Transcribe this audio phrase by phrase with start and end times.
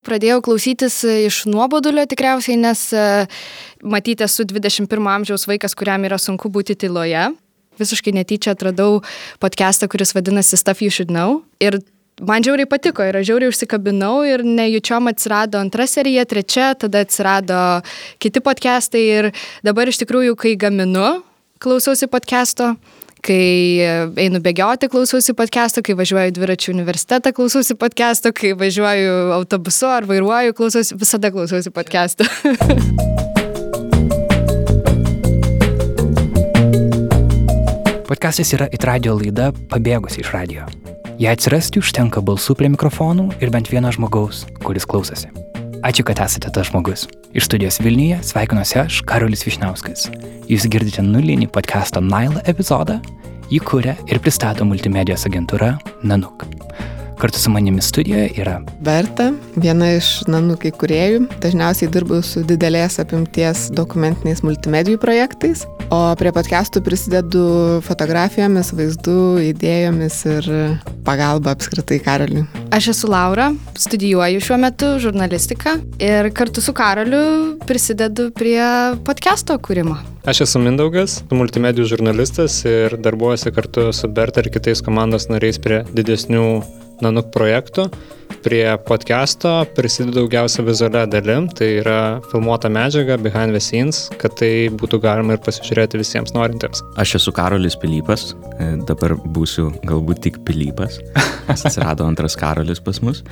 [0.00, 3.00] Pradėjau klausytis iš nuobodulio tikriausiai, nes e,
[3.84, 7.26] matyti esu 21 amžiaus vaikas, kuriam yra sunku būti tyloje.
[7.76, 9.02] Visiškai netyčia atradau
[9.44, 11.42] podcastą, kuris vadinasi Stuff You Should Know.
[11.60, 11.82] Ir
[12.24, 17.60] man žiauriai patiko ir aš žiauriai užsikabinau ir nejučiom atsirado antra serija, trečia, tada atsirado
[18.24, 19.30] kiti podcastai ir
[19.60, 21.18] dabar iš tikrųjų, kai gaminu,
[21.60, 22.72] klausausi podcasto
[23.24, 30.08] kai einu bėgioti, klausausi podcast'o, kai važiuoju dviračių universitetą, klausausi podcast'o, kai važiuoju autobusu ar
[30.10, 32.28] vairuoju, klausausi, visada klausausi podcast'o.
[38.10, 40.64] Podcastas yra it radio laida pabėgusi iš radio.
[41.20, 45.30] Jei atsirasti užtenka balsų prie mikrofonų ir bent vieno žmogaus, kuris klausosi.
[45.80, 47.06] Ačiū, kad esate tas žmogus.
[47.32, 50.10] Iš studijos Vilniuje sveikinuosi aš, Karolis Višnauskas.
[50.50, 52.98] Jūs girdite nulinį podcast'o Nile epizodą.
[53.48, 56.44] Jį kuria ir pristato multimedijos agentūra Nanuk.
[57.20, 59.26] Kartu su manimi studijoje yra Berta,
[59.60, 61.26] viena iš Nanuk įkūrėjų.
[61.42, 67.44] Dažniausiai dirbu su didelės apimties dokumentiniais multimedijų projektais, o prie podcastų prisidedu
[67.84, 69.18] fotografijomis, vaizdų,
[69.50, 70.50] idėjomis ir
[71.04, 72.46] pagalba apskritai Karoliui.
[72.72, 78.64] Aš esu Laura, studijuoju šiuo metu žurnalistiką ir kartu su Karoliu prisidedu prie
[79.04, 80.00] podcast'o kūrimo.
[80.24, 85.82] Aš esu Mindaugas, multimedijų žurnalistas ir darbuojuosi kartu su Berta ir kitais komandos nariais prie
[85.92, 86.46] didesnių
[87.00, 87.86] Nanuk projektų.
[88.44, 94.68] Prie podcast'o prisidedu daugiausia vizualia dalim, tai yra filmuota medžiaga, behind the scenes, kad tai
[94.72, 96.80] būtų galima ir pasižiūrėti visiems norintiems.
[97.00, 101.00] Aš esu Karolis Pilypas, e, dabar būsiu galbūt tik Pilypas,
[101.50, 103.24] nes atsirado antras Karolis pas mus.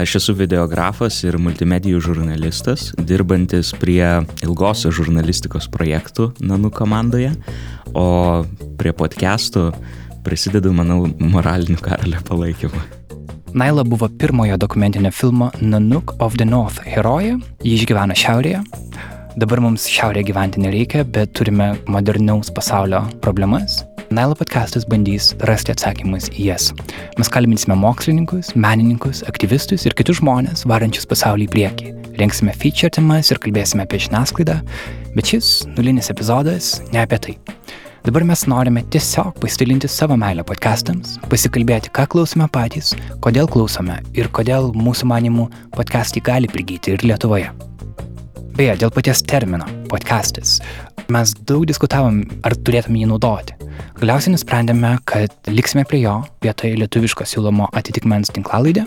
[0.00, 4.04] Aš esu videografas ir multimedijų žurnalistas, dirbantis prie
[4.44, 7.34] ilgosios žurnalistikos projektų Nanų komandoje,
[7.92, 8.06] o
[8.80, 9.68] prie podcastų
[10.24, 13.01] prisidedu, manau, moralinių karalio palaikymą.
[13.54, 18.62] Naila buvo pirmojo dokumentinio filmo Nanook of the North herojė, ji išgyvena šiaurėje.
[19.36, 23.82] Dabar mums šiaurėje gyventi nereikia, bet turime modernaus pasaulio problemas.
[24.08, 26.70] Naila podcastas bandys rasti atsakymus į jas.
[27.20, 31.94] Mes kalbinsime mokslininkus, menininkus, aktyvistus ir kitus žmonės, varančius pasaulį į priekį.
[32.24, 34.62] Renksime feature temas ir kalbėsime apie žiniasklaidą,
[35.12, 37.36] bet šis nulinis epizodas ne apie tai.
[38.02, 42.88] Dabar mes norime tiesiog pasidalinti savo meilę podcastams, pasikalbėti, ką klausome patys,
[43.22, 45.44] kodėl klausome ir kodėl mūsų manimų
[45.76, 47.52] podcastai gali prigyti ir Lietuvoje.
[48.58, 50.56] Beje, dėl paties termino- podcastas.
[51.14, 53.54] Mes daug diskutavom, ar turėtume jį naudoti.
[54.00, 58.84] Galiausiai nusprendėme, kad liksime prie jo vietoje lietuviško siūlomo atitikmens tinklalaidę.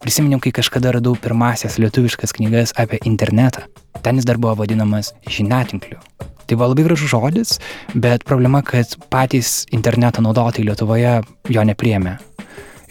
[0.00, 3.68] Prisiminiau, kai kažkada radau pirmasias lietuviškas knygas apie internetą.
[4.02, 6.00] Ten jis dar buvo vadinamas žiniatinkliu.
[6.44, 7.56] Tai buvo labai gražus žodis,
[7.94, 11.18] bet problema, kad patys interneto naudotojai Lietuvoje
[11.48, 12.18] jo nepriemė.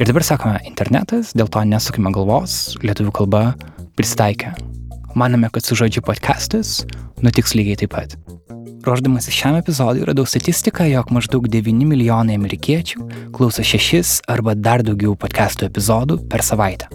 [0.01, 3.41] Ir dabar sakome internetas, dėl to nesukime galvos, lietuvių kalba
[3.93, 4.55] pristaikė.
[5.13, 6.79] Manome, kad su žodžiu podcastas
[7.21, 8.15] nutiks lygiai taip pat.
[8.83, 13.05] Ruoždamas šiam epizodui radau statistiką, jog maždaug 9 milijonai amerikiečių
[13.37, 16.89] klauso šešis arba dar daugiau podcastų epizodų per savaitę.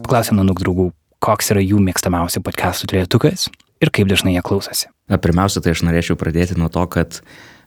[0.00, 0.88] Paklausėm nuo draugų,
[1.22, 3.50] koks yra jų mėgstamiausių podcastų turėtukas
[3.84, 4.88] ir kaip dažnai jie klausosi.
[5.10, 7.18] Na, pirmiausia, tai aš norėčiau pradėti nuo to, kad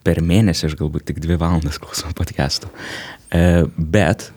[0.04, 2.70] per mėnesį aš galbūt tik dvi valandas klausau podcastų.
[3.28, 4.30] E, bet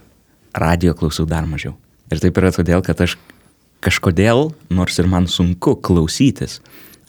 [0.52, 1.78] radio klausau dar mažiau.
[2.12, 3.16] Ir taip yra todėl, kad aš
[3.84, 6.60] kažkodėl, nors ir man sunku klausytis,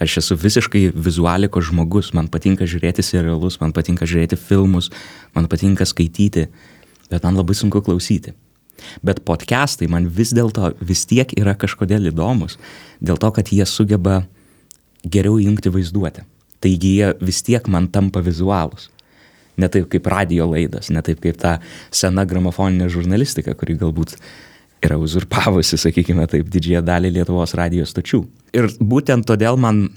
[0.02, 4.92] aš esu visiškai vizualikos žmogus, man patinka žiūrėti serialus, man patinka žiūrėti filmus,
[5.34, 6.46] man patinka skaityti,
[7.10, 8.36] bet man labai sunku klausyti.
[9.02, 12.58] Bet podcastai man vis dėlto vis tiek yra kažkodėl įdomus,
[13.02, 14.22] dėl to, kad jie sugeba
[15.04, 16.24] geriau įjungti vaizduotę.
[16.62, 18.88] Taigi jie vis tiek man tampa vizualūs.
[19.58, 21.58] Ne taip kaip radio laidas, ne taip kaip ta
[21.90, 24.14] sena gramofoninė žurnalistika, kuri galbūt
[24.86, 28.22] yra uzurpavusi, sakykime taip, didžiąją dalį Lietuvos radijos stočių.
[28.54, 29.88] Ir būtent todėl man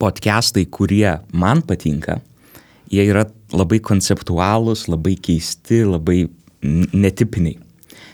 [0.00, 2.18] podcastai, kurie man patinka,
[2.92, 6.24] jie yra labai konceptualūs, labai keisti, labai
[6.64, 7.58] netipiniai.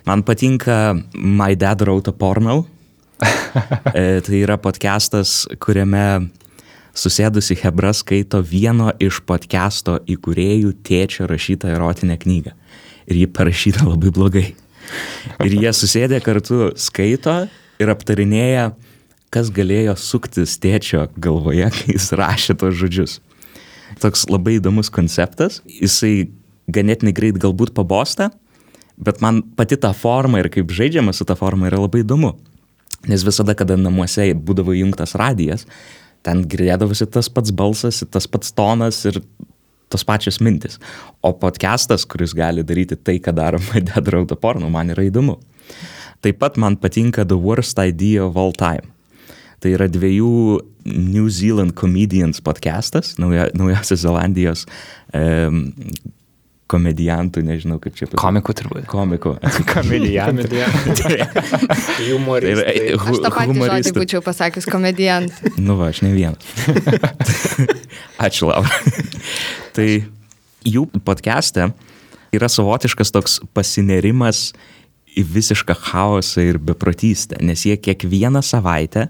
[0.08, 2.64] Man patinka My Dad Wrote a Porno,
[4.24, 6.30] tai yra podcastas, kuriame
[6.96, 12.54] susėdusi Hebra skaito vieno iš podcast'o įkūrėjų tėčio rašytą erotinę knygą.
[13.10, 14.46] Ir ji parašyta labai blogai.
[15.44, 17.44] Ir jie susėdė kartu skaito
[17.80, 18.70] ir aptarinėja,
[19.30, 23.18] kas galėjo suktis tėčio galvoje, kai jis rašė tos žodžius.
[24.00, 26.30] Toks labai įdomus konceptas, jisai
[26.70, 28.30] ganėtinai greit galbūt pabosta,
[29.00, 32.36] bet man pati ta forma ir kaip žaidžiama su ta forma yra labai įdomu.
[33.08, 35.64] Nes visada, kada namuose būdavo įjungtas radijas,
[36.26, 39.22] ten girdėdavosi tas pats balsas, tas pats tonas ir
[39.90, 40.78] tos pačios mintis.
[41.24, 45.38] O podcastas, kuris gali daryti tai, ką daro Dead Road Porno, man yra įdomu.
[46.20, 48.92] Taip pat man patinka The Worst Idea of All Time.
[49.60, 54.64] Tai yra dviejų New Zealand Comedians podcastas, nauja, Naujosios Zelandijos
[55.12, 55.66] um,
[56.70, 58.20] komediantų, nežinau kaip čia pasakyti.
[58.20, 58.86] Komikų turbūt.
[58.90, 59.32] Komikų.
[59.74, 60.46] Komedijantų.
[62.06, 62.64] Humoristai.
[62.70, 65.34] Tai yra, Aš tą patį žodį būčiau pasakius komedijant.
[65.58, 66.44] Nu va, aš ne vienas.
[68.26, 68.70] Ačiū, Laura.
[69.76, 69.88] tai
[70.66, 71.70] jų podcast'e
[72.36, 74.50] yra savotiškas toks pasinerimas
[75.18, 79.08] į visišką chaosą ir beprotystę, nes jie kiekvieną savaitę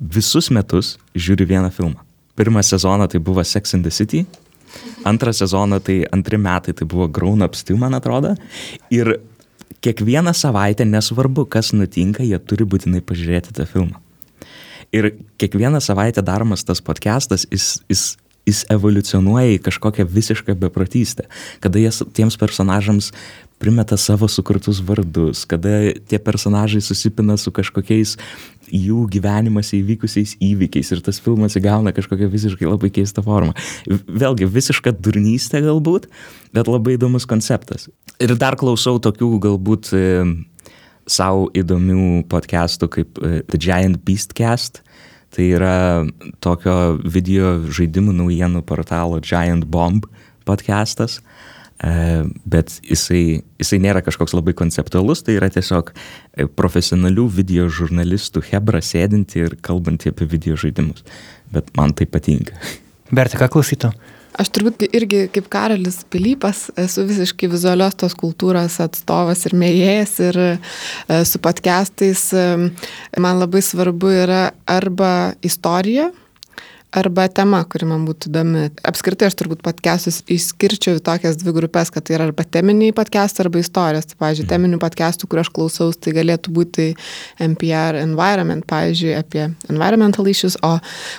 [0.00, 2.00] visus metus žiūri vieną filmą.
[2.40, 4.24] Pirmą sezoną tai buvo Sex and the City,
[5.04, 8.34] antrą sezoną tai antri metai tai buvo Grown Ups 2, man atrodo.
[8.90, 9.18] Ir
[9.80, 14.00] kiekvieną savaitę, nesvarbu, kas nutinka, jie turi būtinai pažiūrėti tą filmą.
[14.92, 18.04] Ir kiekvieną savaitę daromas tas podcastas, jis, jis,
[18.48, 21.26] jis evoliucionuoja į kažkokią visišką beprotystę,
[21.60, 23.10] kada jie s- tiems personažams
[23.60, 28.14] primeta savo sukurtus vardus, kada tie personažai susipina su kažkokiais
[28.70, 33.52] jų gyvenimuose įvykusiais įvykiais ir tas filmas įgauna kažkokią visiškai labai keistą formą.
[34.08, 36.06] Vėlgi, visiška durnystė galbūt,
[36.56, 37.88] bet labai įdomus konceptas.
[38.22, 40.04] Ir dar klausau tokių galbūt e,
[41.10, 44.80] savo įdomių podcastų kaip e, The Giant Beastcast.
[45.30, 45.74] Tai yra
[46.42, 50.08] tokio video žaidimų naujienų portalo Giant Bomb
[50.48, 51.20] podcastas.
[51.80, 51.90] E,
[52.44, 58.82] bet jisai, jisai nėra kažkoks labai konceptualus, tai yra tiesiog e, profesionalių video žurnalistų hebra
[58.84, 61.06] sėdinti ir kalbanti apie video žaidimus.
[61.54, 62.58] Bet man tai patinka.
[63.14, 63.94] Berti, ką klausytų?
[64.40, 70.38] Aš turbūt irgi kaip Karolis Pilypas esu visiškai vizualios tos kultūros atstovas ir mėgėjas ir
[70.40, 70.48] e,
[71.28, 72.44] su podcastais e,
[73.20, 76.08] man labai svarbu yra arba istorija,
[76.92, 78.62] arba tema, kuri man būtų įdomi.
[78.86, 83.44] Apskritai aš turbūt podcastus išskirčiau į tokias dvi grupės, kad tai yra arba teminiai podcastai,
[83.44, 84.08] arba istorijos.
[84.10, 86.86] Tai, pavyzdžiui, teminių podcastų, kur aš klausaus, tai galėtų būti
[87.46, 90.76] NPR Environment, pavyzdžiui, apie environmental issues, o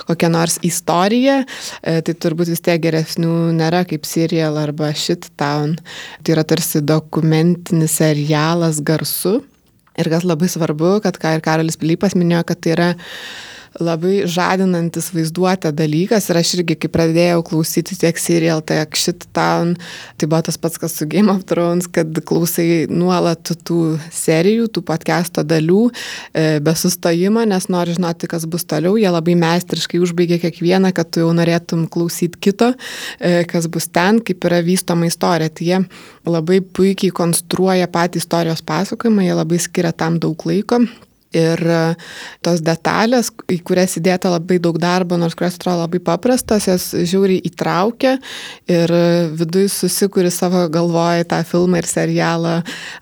[0.09, 1.41] kokia nors istorija,
[1.79, 5.77] e, tai turbūt vis tiek geresnių nėra kaip serial arba shit town.
[6.21, 9.39] Tai yra tarsi dokumentinis serialas garsu.
[9.99, 12.91] Ir kas labai svarbu, kad ką ir Karolis Pilypas minėjo, kad tai yra
[13.79, 19.75] labai žadinantis vaizduotę dalykas ir aš irgi, kai pradėjau klausyti tiek serial, tiek shit town,
[20.19, 23.79] tai buvo tas pats, kas su Game of Thrones, kad klausai nuolat tų
[24.11, 29.37] serijų, tų podcast'o dalių e, be sustojimo, nes nori žinoti, kas bus toliau, jie labai
[29.39, 32.73] meistriškai užbaigia kiekvieną, kad tu jau norėtum klausyti kito,
[33.19, 35.51] e, kas bus ten, kaip yra vystoma istorija.
[35.51, 35.79] Tai jie
[36.27, 40.83] labai puikiai konstruoja patį istorijos pasakojimą, jie labai skiria tam daug laiko.
[41.31, 41.79] Ir e,
[42.43, 47.37] tos detalės, į kurias įdėta labai daug darbo, nors kurios atrodo labai paprastos, jas žiūri
[47.47, 48.17] įtraukia
[48.67, 48.91] ir
[49.39, 52.57] viduje susikuri savo galvoje tą filmą ir serialą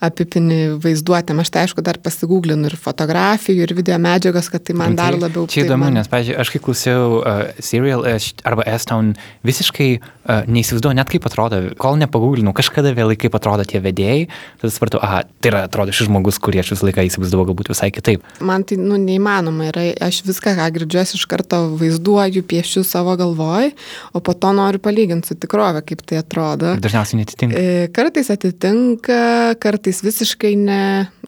[0.06, 1.42] apipini vaizduotėm.
[1.42, 5.48] Aš tai aišku dar pasigūglinu ir fotografijų, ir video medžiagos, kad tai man dar labiau
[5.50, 9.16] Čia tai įdomu, man- nes, pavyzdžiui, aš kai klausiau uh, Serial aš- arba S-Town,
[9.48, 14.28] visiškai uh, neįsivaizduoju net kaip atrodo, kol nepagūglinau, kažkada vėlai kaip atrodo tie vedėjai,
[14.62, 17.90] tada supratau, aha, tai yra atrodo šis žmogus, kurį aš visą laiką įsivaizdavau galbūt visai
[17.96, 18.19] kitaip.
[18.46, 23.16] Man tai nu, neįmanoma yra, aš viską, ką girdžiu, aš iš karto vaizduoju, piešiu savo
[23.20, 23.72] galvoj,
[24.16, 26.76] o po to noriu palyginti su tikrove, kaip tai atrodo.
[26.82, 27.60] Dažniausiai netitinka.
[27.60, 29.22] E, Kartais atitinka,
[29.62, 30.82] kartais visiškai ne,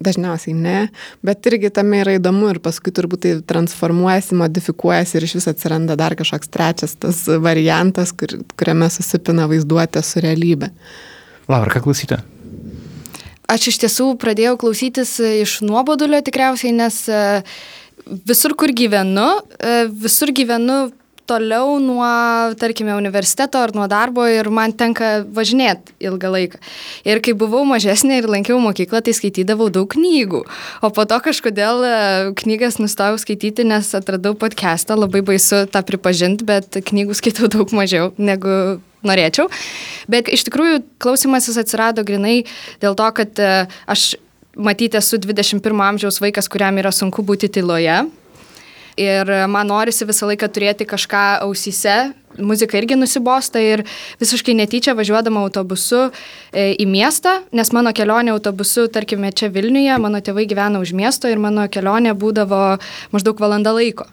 [0.03, 0.79] dažniausiai ne,
[1.25, 5.97] bet irgi tame yra įdomu ir paskui turbūt tai transformuojasi, modifikuojasi ir iš vis atsiranda
[5.99, 10.71] dar kažkoks trečias tas variantas, kur, kuriame susipina vaizduotė su realybė.
[11.51, 12.21] Laura, ką klausytų?
[13.51, 17.19] Aš iš tiesų pradėjau klausytis e, iš nuobodulio tikriausiai, nes e,
[18.27, 19.27] visur, kur gyvenu,
[19.59, 20.85] e, visur gyvenu
[21.27, 22.07] toliau nuo,
[22.59, 26.61] tarkime, universiteto ar nuo darbo ir man tenka važinėti ilgą laiką.
[27.07, 30.41] Ir kai buvau mažesnė ir lankiau mokyklą, tai skaitydavau daug knygų.
[30.83, 31.85] O po to kažkodėl
[32.39, 38.11] knygas nustojau skaityti, nes atradau podcastą, labai baisu tą pripažinti, bet knygų skaitau daug mažiau
[38.19, 39.49] negu norėčiau.
[40.11, 42.41] Bet iš tikrųjų klausimasis atsirado grinai
[42.83, 43.51] dėl to, kad e,
[43.89, 44.15] aš
[44.55, 48.03] matyti esu 21 amžiaus vaikas, kuriam yra sunku būti tyloje.
[48.99, 52.11] Ir e, man norisi visą laiką turėti kažką ausyse.
[52.39, 53.83] Muzika irgi nusibosta ir
[54.21, 60.23] visiškai netyčia važiuodama autobusu e, į miestą, nes mano kelionė autobusu, tarkime, čia Vilniuje, mano
[60.23, 62.63] tėvai gyvena už miesto ir mano kelionė būdavo
[63.11, 64.07] maždaug valanda laiko.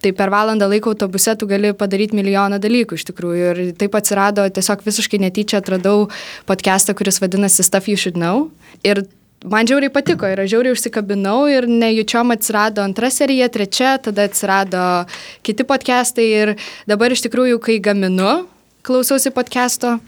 [0.00, 3.48] Tai per valandą laiko autobuse tu gali padaryti milijoną dalykų iš tikrųjų.
[3.52, 6.06] Ir taip atsirado, tiesiog visiškai netyčia atradau
[6.48, 8.48] podcastą, kuris vadinasi Stuff You Should Know.
[8.80, 9.02] Ir
[9.44, 14.86] man žiauriai patiko ir aš žiauriai užsikabinau ir nejučiom atsirado antra serija, trečia, tada atsirado
[15.44, 16.54] kiti podcastai ir
[16.88, 18.46] dabar iš tikrųjų, kai gaminu,
[18.86, 19.98] klausausi podcasto,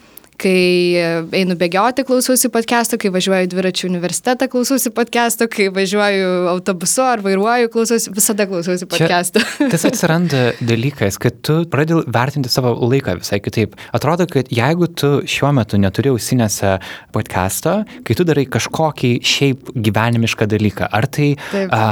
[0.42, 0.98] kai
[1.38, 7.70] einu bėgioti klausausi podcast'o, kai važiuoju dviračių universitetą klausausi podcast'o, kai važiuoju autobusu ar vairuoju
[7.72, 9.42] klausausi, visada klausausi podcast'o.
[9.72, 13.76] Tas atsiranda dalykas, kad tu pradedi vertinti savo laiką visai kitaip.
[13.94, 16.74] Atrodo, kad jeigu tu šiuo metu neturi ausinėse
[17.14, 21.32] podcast'o, kai tu darai kažkokį šiaip gyvenimišką dalyką, ar tai
[21.68, 21.82] a,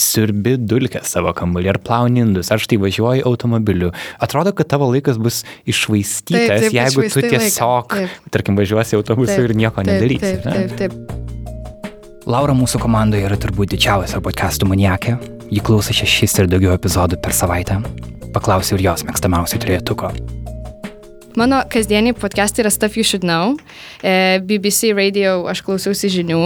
[0.00, 3.92] sirbi dulkės savo kambarį, ar plaunindus, ar štai važiuoji automobiliu,
[4.22, 7.65] atrodo, kad tavo laikas bus išvaistytas, Taip, taip, jeigu tu laiką.
[7.66, 8.30] Tiesiog, Taip.
[8.30, 10.32] tarkim, važiuosi autobusu Taip, ir nieko taip, nedarysi.
[10.42, 10.68] Taip, ne?
[10.68, 12.26] taip, taip.
[12.26, 15.16] Laura mūsų komandoje yra turbūt didžiausia podcastų maniakė.
[15.50, 17.78] Ji klauso šešis ir daugiau epizodų per savaitę.
[18.34, 20.10] Paklausiu ir jos mėgstamiausių trietuko.
[21.36, 23.54] Mano kasdieniai podcastai yra Stuff You Should Know.
[24.02, 26.40] E, BBC Radio aš klausiausi žinių.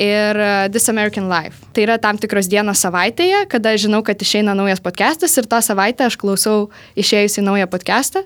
[0.00, 1.68] Ir e, This American Life.
[1.76, 6.08] Tai yra tam tikros dienos savaitėje, kada žinau, kad išeina naujas podcastas ir tą savaitę
[6.08, 8.24] aš klausau išėjusi naują podcastą.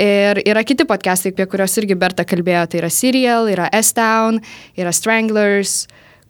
[0.00, 2.64] Ir yra kiti podcastai, apie kuriuos irgi Berta kalbėjo.
[2.72, 4.40] Tai yra Serial, yra S-Town,
[4.80, 5.82] yra Stranglers,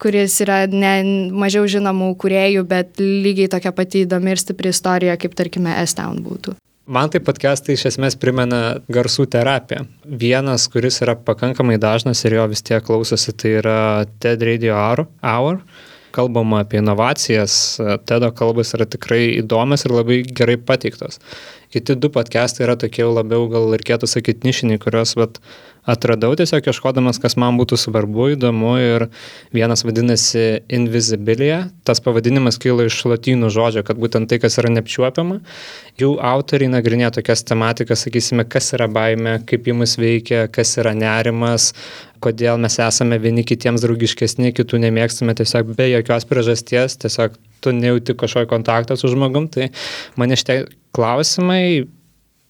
[0.02, 0.96] kuris yra ne
[1.30, 6.56] mažiau žinomų kuriejų, bet lygiai tokia pati įdomi ir stipri istorija, kaip tarkime S-Town būtų.
[6.92, 9.84] Man tai podcastai iš esmės primena garsų terapiją.
[10.02, 13.78] Vienas, kuris yra pakankamai dažnas ir jo vis tiek klausosi, tai yra
[14.18, 15.62] TED Radio Hour.
[16.12, 17.56] Kalbama apie inovacijas,
[18.08, 21.20] TEDO kalbas yra tikrai įdomios ir labai gerai pateiktos.
[21.72, 25.40] Kiti du podcastai yra tokie labiau, gal reikėtų sakyti, nišiniai, kuriuos vat,
[25.82, 29.06] atradau tiesiog ieškodamas, kas man būtų svarbu, įdomu ir
[29.54, 31.64] vienas vadinasi Invisibilia.
[31.86, 35.40] Tas pavadinimas kyla iš latynų žodžio, kad būtent tai, kas yra neapčiuopiama.
[36.00, 40.94] Jų autoriai nagrinėja tokias tematikas, sakysime, kas yra baime, kaip jį mus veikia, kas yra
[40.96, 41.72] nerimas,
[42.22, 48.14] kodėl mes esame vieni kitiems draugiškesni, kitų nemėgstame tiesiog be jokios priežasties, tiesiog tu nejauti
[48.18, 49.50] kažkokio kontakto su žmogum.
[49.50, 49.72] Tai
[50.20, 50.62] mane šitie
[50.94, 51.88] klausimai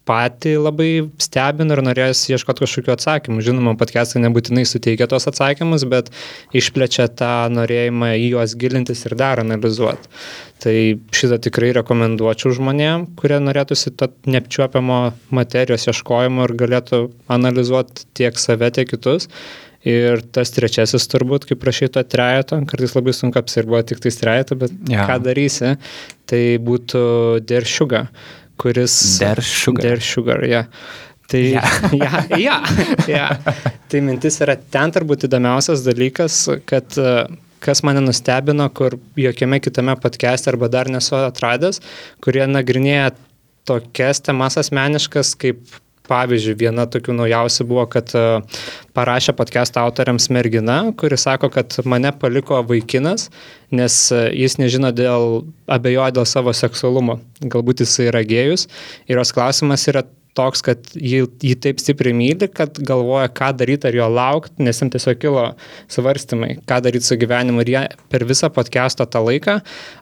[0.08, 0.90] patį labai
[1.22, 3.42] stebina ir norės ieškoti kažkokių atsakymų.
[3.46, 6.10] Žinoma, podcastai nebūtinai suteikia tos atsakymus, bet
[6.56, 10.10] išplečia tą norėjimą į juos gilintis ir dar analizuoti.
[10.62, 10.76] Tai
[11.14, 15.02] šitą tikrai rekomenduočiau žmonėm, kurie norėtųsi to neapčiuopiamo
[15.34, 19.28] materijos ieškojimo ir galėtų analizuoti tiek save, tiek kitus.
[19.82, 24.76] Ir tas trečiasis turbūt, kaip prašyto trejato, kartais labai sunku apsirbuoti tik tais trejato, bet
[24.86, 25.08] ja.
[25.08, 25.72] ką darysi,
[26.30, 27.02] tai būtų
[27.50, 28.04] deršiuga,
[28.60, 29.18] kuris...
[29.22, 29.82] Der Sugar.
[29.82, 30.66] Der sugar, ja.
[31.28, 31.62] Tai, Ja.
[32.04, 32.56] ja, ja,
[33.08, 33.28] ja.
[33.88, 37.12] tai mintis yra ten turbūt įdomiausias dalykas, kad e,
[37.62, 41.80] kas mane nustebino, kur jokiame kitame podcast'e arba dar nesu atradęs,
[42.24, 43.12] kurie nagrinėja
[43.68, 45.62] tokias temas asmeniškas kaip
[46.10, 48.22] Pavyzdžiui, viena tokių naujausių buvo, kad e,
[48.96, 53.28] parašė podcast autoriams mergina, kuri sako, kad mane paliko vaikinas,
[53.70, 57.20] nes e, jis nežino dėl, abejoja dėl savo seksualumo.
[57.42, 58.66] Galbūt jis yra gėjus.
[59.06, 60.02] Ir jos klausimas yra
[60.36, 64.80] toks, kad jį, jį taip stipriai myli, kad galvoja, ką daryti, ar jo laukti, nes
[64.80, 65.44] jam tiesiog kilo
[65.92, 67.62] svarstymai, ką daryti su gyvenimu.
[67.62, 69.58] Ir jie per visą podcast'o tą laiką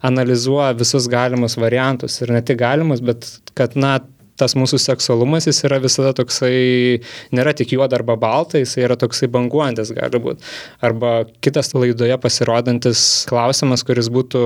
[0.07, 2.21] analizuoja visus galimus variantus.
[2.23, 3.27] Ir ne tik galimus, bet
[3.59, 3.99] kad, na,
[4.41, 7.01] tas mūsų seksualumas, jis yra visada toksai,
[7.37, 10.47] nėra tik juoda arba balta, jis yra toksai banguojantis gali būti.
[10.85, 11.13] Arba
[11.45, 14.43] kitas laidoje pasirodantis klausimas, kuris būtų,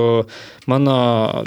[0.71, 0.97] mano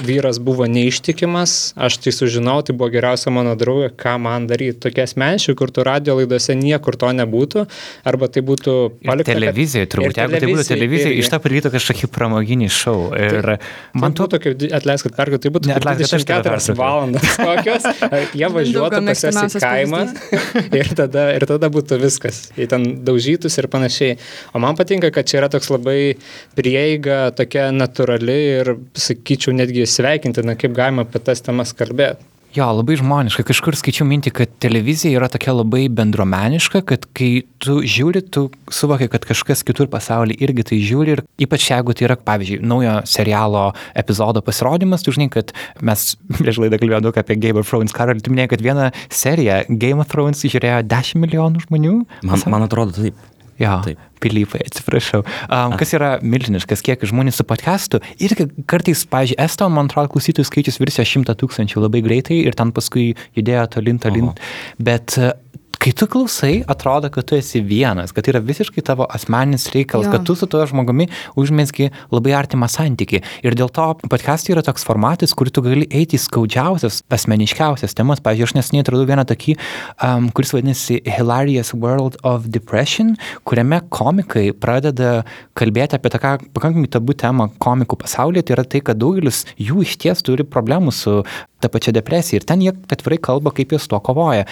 [0.04, 4.78] vyras buvo neištikimas, aš tai sužinau, tai buvo geriausia mano draugė, ką man daryti.
[4.88, 7.66] Tokie asmeniški, kur tu radio laidose niekur to nebūtų,
[8.08, 8.76] arba tai būtų
[9.08, 12.98] Ir televizijoje, turbūt, jeigu tai būtų televizija, iš to padarytų kažkokį pramoginį šou.
[13.18, 13.50] Ir
[13.98, 16.78] man to tokio, atleiskit, perkau, tai būtų Ne, atleiskit, aš tave 24 pertraukiau.
[16.78, 17.86] valandas kokios,
[18.38, 20.02] jie važiuotų pas jas į kaimą
[20.80, 22.46] ir tada, ir tada būtų viskas.
[22.58, 24.16] Jie ten daužytus ir panašiai.
[24.54, 26.16] O man patinka, kad čia yra toks labai
[26.58, 32.37] prieiga, tokia natūrali ir, sakyčiau, netgi sveikintina, kaip galima apie tas temas kalbėti.
[32.56, 33.44] Jo, labai žmoniška.
[33.44, 39.10] Kažkur skaičiau mintį, kad televizija yra tokia labai bendromeniška, kad kai tu žiūri, tu suvoki,
[39.12, 43.66] kad kažkas kitur pasaulyje irgi tai žiūri ir ypač jeigu tai yra, pavyzdžiui, naujo serialo
[44.00, 45.52] epizodo pasirodymas, tu žinai, kad
[45.84, 48.90] mes prieš laidą kalbėjome daug apie Game of Thrones karą ir tu minėjai, kad vieną
[49.12, 51.98] seriją Game of Thrones žiūrėjo 10 milijonų žmonių.
[52.24, 53.26] Man, man atrodo taip.
[53.58, 54.04] Jo, Taip.
[54.18, 55.22] Pilypai, atsiprašau.
[55.46, 58.34] Um, kas yra milžiniškas kiekis žmonių su podcastu ir
[58.70, 63.12] kartais, pavyzdžiui, Eston, man atrodo, klausytojų skaičius virsė 100 tūkstančių labai greitai ir ten paskui
[63.38, 64.32] judėjo tolin, tolin.
[64.32, 64.48] Oho.
[64.82, 65.36] Bet uh,
[65.78, 70.08] kai tu klausai, atrodo, kad tu esi vienas, kad tai yra visiškai tavo asmeninis reikalas,
[70.08, 70.12] Jo.
[70.16, 71.06] kad tu su tuo žmogumi
[71.38, 73.22] užmėsgi labai artimą santyki.
[73.46, 78.22] Ir dėl to podcastai yra toks formatas, kur tu gali eiti į skaudžiausias, asmeniškiausias temas.
[78.24, 79.54] Pavyzdžiui, aš nesiniai atradau vieną tokį,
[80.02, 83.14] um, kuris vadinasi Hilarious World of Depression,
[83.48, 85.22] kuriame komikai pradeda
[85.58, 88.48] kalbėti apie tokią pakankamai tabų temą komikų pasaulyje.
[88.48, 91.20] Tai yra tai, kad daugelis jų iš ties turi problemų su
[91.62, 92.40] ta pačia depresija.
[92.40, 94.46] Ir ten jie atvirai kalba, kaip jie su tuo kovoja.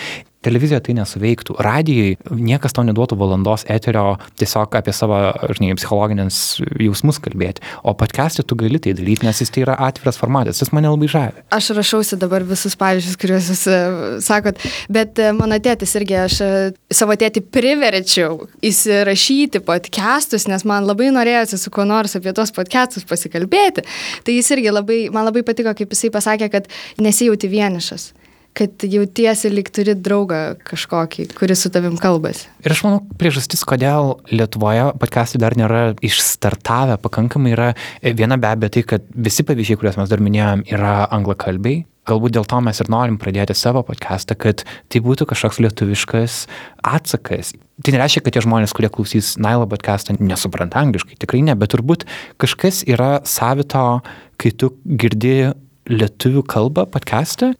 [0.46, 1.56] Televizijoje tai nesuveiktų.
[1.62, 5.18] Radijai niekas tau neduotų valandos eterio tiesiog apie savo,
[5.56, 6.40] žinai, psichologinės
[6.82, 7.64] jausmus kalbėti.
[7.86, 10.60] O podcast'e tu gali tai daryti, nes jis tai yra atviras formatas.
[10.62, 11.44] Tas mane labai žavi.
[11.56, 13.78] Aš rašausi dabar visus pavyzdžius, kuriuos jūs e,
[14.24, 14.60] sakot,
[14.92, 16.50] bet e, mano tėtis irgi, aš e,
[16.94, 23.06] savo tėtį priverčiau įsirašyti podcastus, nes man labai norėjosi su kuo nors apie tos podcastus
[23.08, 23.86] pasikalbėti.
[24.26, 26.70] Tai jis irgi labai, man labai patiko, kaip jisai pasakė, kad
[27.02, 28.12] nesijauti vienišas
[28.56, 32.48] kad jautiesi lyg turi draugą kažkokį, kuris su tavim kalbasi.
[32.64, 37.68] Ir aš manau, priežastis, kodėl Lietuvoje podcastai dar nėra išstartavę pakankamai, yra
[38.02, 41.84] viena be abejo tai, kad visi pavyzdžiai, kuriuos mes dar minėjom, yra anglakalbiai.
[42.06, 46.36] Galbūt dėl to mes ir norim pradėti savo podcastą, kad tai būtų kažkoks lietuviškas
[46.86, 47.50] atsakas.
[47.82, 51.18] Tai nereiškia, kad tie žmonės, kurie klausys Nailo podcastą, nesupranta angliškai.
[51.18, 52.06] Tikrai ne, bet turbūt
[52.38, 53.82] kažkas yra savito,
[54.38, 55.50] kai tu girdi
[55.90, 57.52] lietuvių kalbą podcast'e.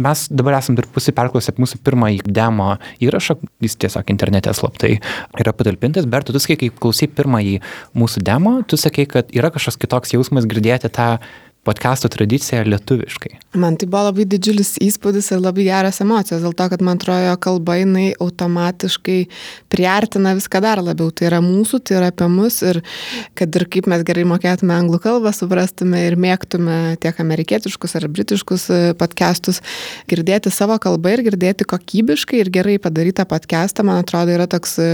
[0.00, 2.74] Mes dabar esam dar pusė perklausę mūsų pirmąjį demo
[3.04, 4.96] įrašą, jis tiesiog internete slaptai
[5.40, 7.58] yra patalpintas, bet tu sakai, kai klausai pirmąjį
[7.98, 11.18] mūsų demo, tu sakai, kad yra kažkoks kitoks jausmas girdėti tą
[11.64, 13.32] podcast'o tradiciją lietuviškai?
[13.60, 17.32] Man tai buvo labai didžiulis įspūdis ir labai geras emocijos, dėl to, kad man atrodo,
[17.42, 19.18] kalba jinai automatiškai
[19.72, 21.10] priartina viską dar labiau.
[21.14, 22.80] Tai yra mūsų, tai yra apie mus ir
[23.38, 28.68] kad ir kaip mes gerai mokėtume anglų kalbą, suprastume ir mėgtume tiek amerikietiškus ar britiškus
[28.70, 29.62] e, podcastus,
[30.10, 34.92] girdėti savo kalbą ir girdėti kokybiškai ir gerai padarytą podcastą, man atrodo, yra toks e,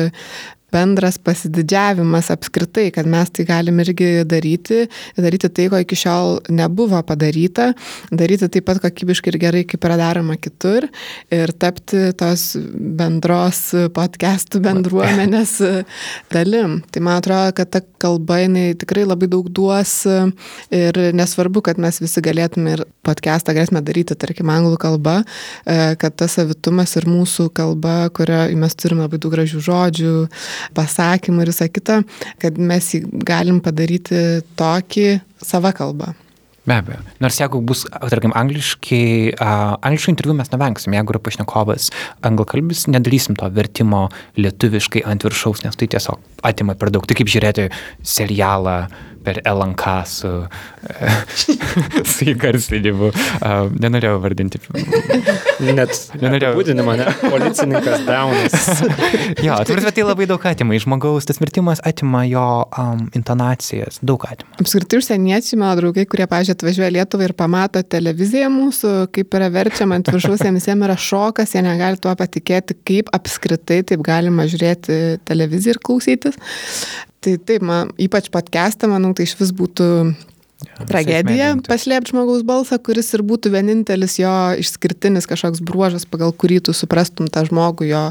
[0.73, 4.85] bendras pasididžiavimas apskritai, kad mes tai galim irgi daryti,
[5.19, 7.71] daryti tai, ko iki šiol nebuvo padaryta,
[8.11, 10.87] daryti taip pat kokybiškai ir gerai, kaip yra daroma kitur
[11.33, 13.62] ir tapti tos bendros
[13.97, 15.57] podcastų bendruomenės
[16.33, 16.81] dalim.
[16.91, 22.00] Tai man atrodo, kad ta kalba jinai tikrai labai daug duos ir nesvarbu, kad mes
[22.03, 25.21] visi galėtume ir podcastą galėtume daryti, tarkim, anglų kalba,
[25.65, 30.15] kad tas savitumas ir mūsų kalba, kurioje mes turime labai daug gražių žodžių,
[30.76, 32.00] pasakymų ir visą kitą,
[32.43, 35.09] kad mes jį galim padaryti tokį
[35.45, 36.14] savo kalbą.
[36.69, 37.00] Be abejo.
[37.25, 41.89] Nors jeigu bus, tarkim, angliškai, uh, angliškai interviu mes nevengsim, jeigu yra pašnekovas
[42.28, 44.04] anglakalbis, nedarysim to vertimo
[44.37, 47.08] lietuviškai ant viršaus, nes tai tiesiog atima per daug.
[47.08, 47.71] Tai kaip žiūrėti
[48.04, 48.76] serialą
[49.25, 50.30] per LNK su,
[52.13, 53.11] su įgarsinimu.
[53.80, 54.61] Nenorėjau vardinti.
[55.61, 56.54] Net nenorėjau.
[56.56, 57.09] Būdinimą, ne?
[57.23, 58.54] Policininkas Daunas.
[59.47, 60.76] jo, tai, tai labai daug atima.
[60.76, 64.00] Iš žmogaus tas mirtimas atima jo um, intonacijas.
[64.04, 64.50] Daug atima.
[64.63, 70.00] Apskritai užsieniečiai, mano draugai, kurie, pažiūrėjau, atvažiuoja Lietuvą ir pamato televiziją mūsų, kaip yra verčiama
[70.00, 75.21] ant viršaus, jiems jiems yra šokas, jie negali tuo patikėti, kaip apskritai taip galima žiūrėti
[75.28, 76.41] televiziją ir klausytis.
[77.21, 79.87] Tai taip, man, ypač podcastą, manau, tai iš vis būtų
[80.88, 86.75] tragedija paslėpti žmogaus balsą, kuris ir būtų vienintelis jo išskirtinis kažkoks bruožas, pagal kurį tu
[86.76, 88.02] suprastum tą žmogų, jo,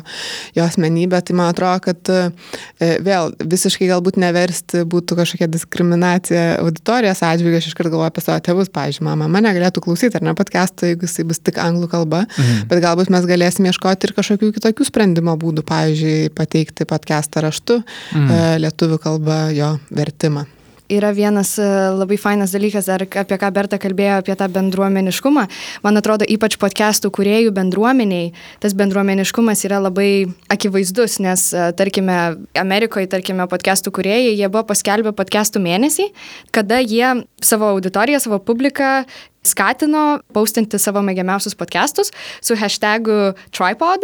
[0.57, 1.21] jo asmenybę.
[1.25, 7.62] Tai man atrodo, kad e, vėl visiškai galbūt neversti būtų kažkokia diskriminacija auditorijos atžvilgiu.
[7.62, 11.09] Aš iškart galvoju apie savo tėvus, pavyzdžiui, mama mane galėtų klausyti ar ne podcast'o, jeigu
[11.09, 12.69] jisai bus tik anglų kalba, mhm.
[12.71, 18.29] bet galbūt mes galėsime ieškoti ir kažkokių kitokių sprendimo būdų, pavyzdžiui, pateikti podcast'ą raštu, mhm.
[18.29, 20.47] E, lietuvių kalba jo vertimą
[20.89, 25.45] yra vienas e, labai fainas dalykas, dar apie ką Berta kalbėjo, apie tą bendruomeniškumą.
[25.86, 28.32] Man atrodo, ypač podcastų kuriejų bendruomeniai,
[28.63, 32.19] tas bendruomeniškumas yra labai akivaizdus, nes, e, tarkime,
[32.60, 36.10] Amerikoje, tarkime, podcastų kuriejai, jie buvo paskelbę podcastų mėnesį,
[36.56, 39.04] kada jie savo auditoriją, savo publiką
[39.45, 42.12] skatino paustinti savo mėgiamiausius podcastus
[42.43, 44.04] su hashtagu tripod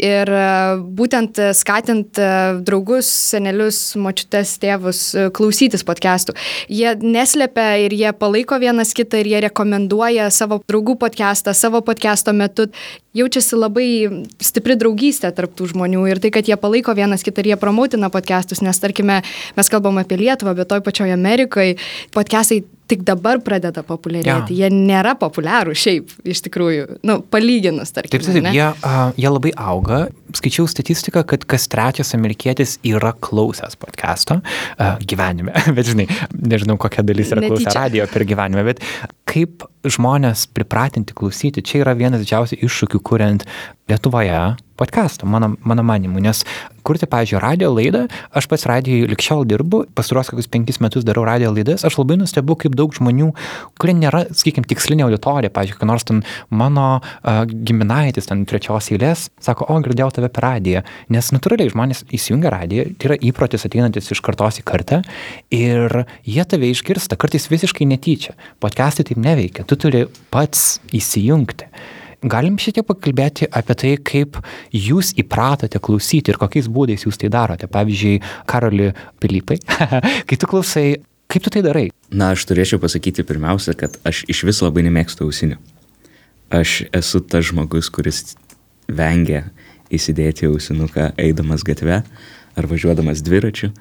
[0.00, 0.44] ir e,
[0.96, 2.28] būtent skatint e,
[2.66, 6.34] draugus, senelius, močiutes, tėvus e, klausytis podcastų.
[6.72, 12.34] Jie neslepia ir jie palaiko vienas kitą ir jie rekomenduoja savo draugų podcastą, savo podcasto
[12.36, 12.70] metu.
[13.16, 13.86] Jaučiasi labai
[14.42, 18.62] stipri draugystė tarptų žmonių ir tai, kad jie palaiko vienas kitą ir jie promotina podcastus,
[18.62, 19.20] nes tarkime,
[19.56, 21.74] mes kalbam apie Lietuvą, bet toj pačioje Amerikoje
[22.14, 24.56] podcastai tik dabar pradeda populiarėti.
[24.58, 24.66] Ja.
[24.66, 28.18] Jie nėra populiarūs šiaip, iš tikrųjų, nu, palyginus, tarkim.
[28.18, 30.00] Taip, taip, jie, uh, jie labai auga.
[30.36, 35.54] Skaičiau statistiką, kad kas trečias amerikietis yra klausęs podcast'o uh, gyvenime.
[35.76, 38.82] bet žinai, nežinau, kokia dalis yra klausę radio per gyvenimą, bet
[39.30, 43.46] kaip žmonės pripratinti klausyti, čia yra vienas didžiausių iššūkių, kuriant
[43.90, 44.42] Lietuvoje
[44.80, 46.42] podcastą, mano, mano manimu, nes
[46.86, 51.52] kurti, pavyzdžiui, radio laidą, aš pats radijai likščiau dirbu, pastaruos kokius penkis metus darau radio
[51.52, 53.28] laidas, aš labai nustebu, kaip daug žmonių,
[53.80, 56.22] kurie nėra, sakykime, tikslinė auditorija, pavyzdžiui, kai nors ten
[56.62, 62.06] mano uh, giminaitis, ten trečios eilės, sako, o, girdėjau tave per radiją, nes natūraliai žmonės
[62.16, 65.02] įsijungia radiją, tai yra įprotis ateinantis iš kartos į kartą
[65.54, 68.36] ir jie tave išgirsta, kartais visiškai netyčia.
[68.64, 71.68] Podcastai taip neveikia, tu turi pats įsijungti.
[72.20, 74.36] Galim šiek tiek pakalbėti apie tai, kaip
[74.76, 77.68] jūs įpratote klausyti ir kokiais būdais jūs tai darote.
[77.70, 78.18] Pavyzdžiui,
[78.50, 78.90] Karoli
[79.22, 79.56] Pilypai,
[80.28, 81.00] kai tu klausai,
[81.32, 81.86] kaip tu tai darai?
[82.12, 85.56] Na, aš turėčiau pasakyti pirmiausia, kad aš iš vis labai nemėgstu ausinių.
[86.60, 88.34] Aš esu tas žmogus, kuris
[88.90, 89.46] vengia
[89.88, 92.02] įsidėti ausinuką eidamas gatve
[92.58, 93.72] ar važiuodamas dviračiu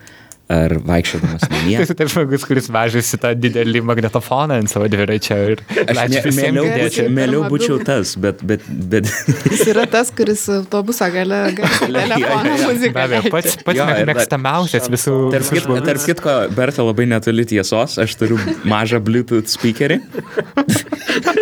[0.49, 1.75] ar vaikščiodamas namie.
[1.77, 6.39] Tai esi tas žmogus, kuris vežėsi tą didelį magnetofoną ant savo dviračio ir leidžia visiems
[6.39, 7.05] mieliau, girdėti.
[7.53, 9.09] būčiau, tas, bet, bet, bet
[9.49, 12.93] Jis yra tas, kuris autobuso gale gali telefoną muziką.
[12.97, 15.15] Be abejo, pats, pats Jo, mėgstamiausias visų.
[15.35, 19.99] tarp, kitko, tarp kitko, Berta labai netoli tiesos, aš turiu mažą Bluetooth speakerį,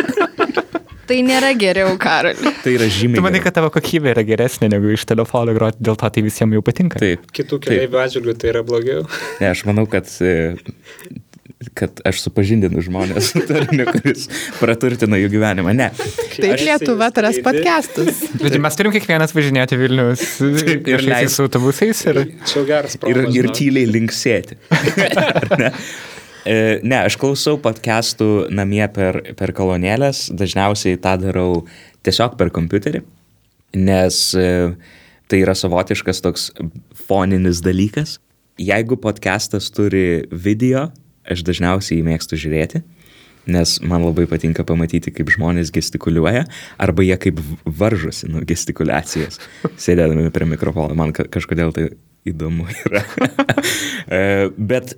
[1.08, 2.52] Tai nėra geriau, Karoli.
[2.64, 3.20] tai yra žymiai.
[3.20, 6.58] Tu manai, kad tavo kokybė yra geresnė negu iš telefono groti, dėl to tai visiems
[6.58, 7.00] jau patinka.
[7.02, 7.24] Taip.
[7.32, 7.70] Kitų Taip.
[7.70, 9.06] keliaivių atžvilgių tai yra blogiau.
[9.40, 10.34] Ne, aš manau, kad, e,
[11.78, 14.28] kad aš supažindinu žmonės su turiniu, kuris
[14.60, 15.74] praturtina jų gyvenimą.
[15.78, 15.90] Ne.
[16.36, 17.46] Taip Aš Lietuva įsivaizduoju.
[17.48, 18.20] podcastus.
[18.44, 21.10] Žodžiu, mes turim kiekvienas važinėti Vilnius ir ir leist.
[21.14, 22.22] leis autobusais ir...
[23.08, 24.60] Ir, ir tyliai linksėti.
[26.48, 26.54] Ne?
[26.54, 31.66] E, Ne, aš klausau podcastų namie per, per kolonėlės, dažniausiai tą darau
[32.08, 33.02] tiesiog per kompiuterį,
[33.76, 34.48] nes e,
[35.28, 36.52] tai yra savotiškas toks
[37.08, 38.18] foninis dalykas.
[38.58, 40.88] Jeigu podcastas turi video,
[41.30, 42.82] aš dažniausiai jį mėgstu žiūrėti,
[43.48, 46.46] nes man labai patinka pamatyti, kaip žmonės gestikuliuoja,
[46.84, 49.38] arba jie kaip varžosi nuo gestikuliacijos,
[49.84, 50.96] sėdėdami prie mikrofono.
[50.98, 51.90] Man ka- kažkodėl tai
[52.28, 53.04] įdomu yra.
[54.08, 54.94] E, Bet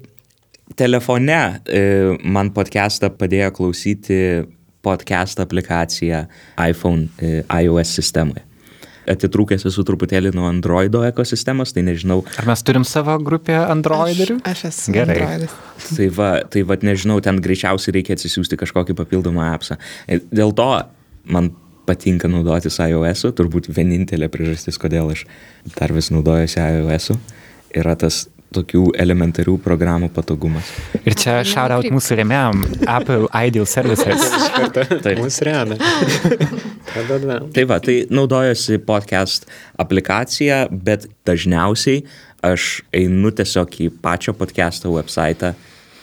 [0.76, 1.82] telefone e,
[2.24, 4.20] man podcastą padėjo klausyti
[4.86, 6.26] podcast aplikacija
[6.70, 8.46] iPhone e, iOS sistemoje.
[9.10, 14.38] Atitrūkęs esu truputėlį nuo Androido ekosistemos, tai nežinau, Ar mes turim savo grupę Androiderių?
[14.46, 15.16] Aš, aš esu Gerai.
[15.18, 15.56] Androidas.
[15.88, 19.80] Tai va, tai va, nežinau, ten greičiausiai reikia atsisiųsti kažkokį papildomą appsą.
[20.06, 20.70] Ir Dėl to
[21.26, 21.50] man
[21.90, 25.26] patinka naudotis iOS, turbūt vienintelė priežastis, kodėl aš
[25.74, 27.16] dar vis naudojuosi iOS,
[27.82, 30.70] yra tas tokių elementarių programų patogumas.
[31.04, 34.26] Ir čia out mūsų rėmėjom Apple Ideal Services.
[35.06, 35.20] Taip.
[35.22, 35.78] Mūsų remia.
[36.90, 39.46] Tai va, tai naudojuosi podcast
[39.80, 42.02] aplikaciją, bet dažniausiai
[42.46, 45.54] aš einu tiesiog į pačio podcast'o website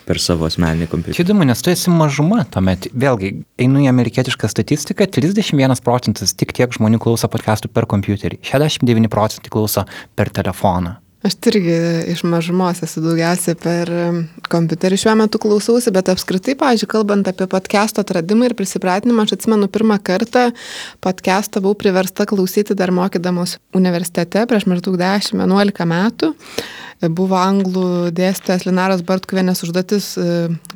[0.07, 1.25] per savo asmeninį kompiuterį.
[1.25, 2.87] Įdomu, nes tu esi mažuma tuomet.
[2.95, 3.33] Vėlgi,
[3.63, 9.53] einu į amerikietišką statistiką, 31 procentas tik tiek žmonių klauso podcastų per kompiuterį, 69 procentai
[9.53, 9.83] klauso
[10.15, 11.01] per telefoną.
[11.27, 11.75] Aš irgi
[12.13, 13.89] iš mažumos esu daugiausiai per
[14.53, 19.67] kompiuterį šiuo metu klausausi, bet apskritai, pavyzdžiui, kalbant apie podcast'o atradimą ir prisipratinimą, aš atsimenu
[19.73, 20.45] pirmą kartą
[21.03, 26.33] podcast'ą buvau priversta klausyti dar mokydamos universitete prieš maždaug 10-11 metų.
[27.19, 30.33] Buvo anglų dėstytojas Linaras Bartkuvienės užduotis e,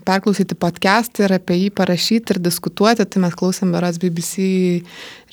[0.08, 4.50] perklausyti podcast'ą ir apie jį parašyti ir diskutuoti, tai mes klausėm beras BBC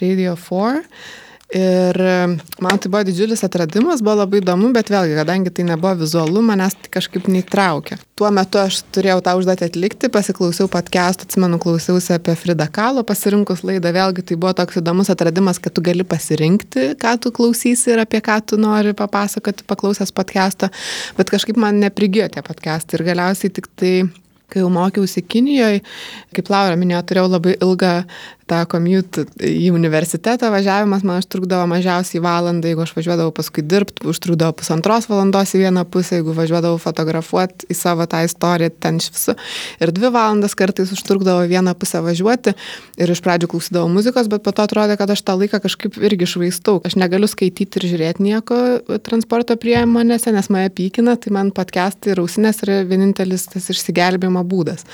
[0.03, 0.85] Radio 4.
[1.55, 2.15] Ir e,
[2.59, 6.75] man tai buvo didžiulis atradimas, buvo labai įdomu, bet vėlgi, kadangi tai nebuvo vizualu, manęs
[6.75, 7.95] tai kažkaip neįtraukė.
[8.19, 13.63] Tuo metu aš turėjau tą užduotį atlikti, pasiklausiau podcast, atsimenu, klausiausi apie Frida Kalo pasirinkus
[13.63, 18.03] laidą, vėlgi tai buvo toks įdomus atradimas, kad tu gali pasirinkti, ką tu klausysi ir
[18.03, 20.67] apie ką tu nori papasakoti paklausęs podcast'o,
[21.15, 23.93] bet kažkaip man neprigijo tie podcast'ai ir galiausiai tik tai
[24.47, 25.81] kai jau mokiausi Kinijoje,
[26.35, 27.93] kaip Laura minėjo, turėjau labai ilgą
[28.47, 34.55] tą commute į universitetą, važiavimas man užtrukdavo mažiausiai valandą, jeigu aš važiuodavau paskui dirbti, užtrukdavo
[34.61, 39.35] pusantros valandos į vieną pusę, jeigu važiuodavau fotografuoti į savo tą istoriją ten iš viso.
[39.83, 42.55] Ir dvi valandas kartais užtrukdavo vieną pusę važiuoti
[42.97, 46.29] ir iš pradžių klausydavau muzikos, bet po to atrodė, kad aš tą laiką kažkaip irgi
[46.29, 46.79] švaistau.
[46.87, 48.59] Aš negaliu skaityti ir žiūrėti nieko
[49.05, 54.87] transporto priemonėse, nes mane pykina, tai man podcastai ir ausinės yra vienintelis tas išsigelbėjimo būdas.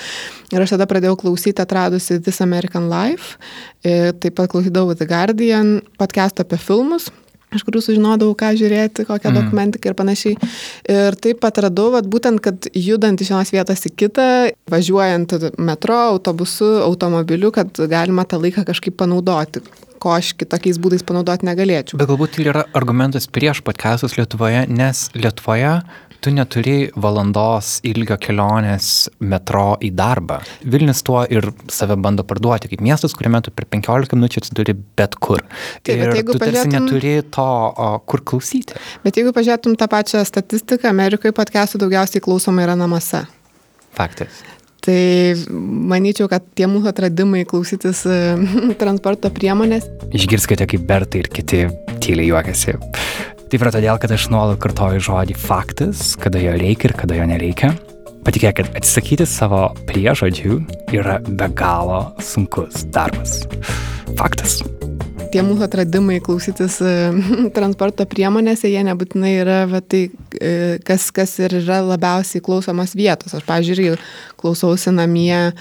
[0.54, 3.38] Ir aš tada pradėjau klausyti atradusi This American Life,
[3.84, 7.10] taip pat klausydavau The Guardian podcast'o apie filmus
[7.54, 9.38] iš kurių sužinodavau, ką žiūrėti, kokią mm.
[9.38, 10.50] dokumentiką ir panašiai.
[10.90, 14.28] Ir taip atradau, vat, būtent, kad judant iš vienos vietos į kitą,
[14.74, 19.64] važiuojant metro, autobusu, automobiliu, kad galima tą laiką kažkaip panaudoti
[20.04, 21.96] ko aš kitokiais būdais panaudoti negalėčiau.
[22.02, 25.78] Bet galbūt tai yra argumentas prieš podcastus Lietuvoje, nes Lietuvoje
[26.24, 30.40] tu neturi valandos ilgio kelionės metro į darbą.
[30.64, 35.18] Vilnius tuo ir save bando parduoti kaip miestas, kuriame tu per 15 minučių atsiduri bet
[35.20, 35.44] kur.
[35.84, 38.80] Taip, bet ir jeigu tu pažiūrėtum- neturi to, o, kur klausyti.
[39.04, 43.26] Bet jeigu pažiūrėtum tą pačią statistiką, Amerikoje podcastų daugiausiai klausoma yra namuose.
[43.94, 44.44] Faktas.
[44.84, 44.96] Tai
[45.94, 48.18] manyčiau, kad tie mūsų atradimai klausytis e,
[48.82, 51.62] transporto priemonės Išgirskite, kaip Bertai ir kiti
[52.04, 52.76] tyliai juokiasi.
[53.54, 57.28] Taip yra todėl, kad aš nuolat kartoju žodį faktas, kada jo reikia ir kada jo
[57.30, 57.68] nereikia.
[58.26, 60.56] Patikėkit, atsisakyti savo priežodžių
[60.98, 63.44] yra be galo sunkus darbas.
[64.18, 64.64] Faktas.
[65.30, 66.96] tie mūsų atradimai klausytis e,
[67.58, 70.08] transporto priemonėse, jie nebūtinai yra va, tai,
[70.42, 73.38] e, kas, kas ir yra labiausiai klausomos vietos.
[73.38, 74.02] Aš, pažiūrėjau,
[74.42, 75.54] klausausi namie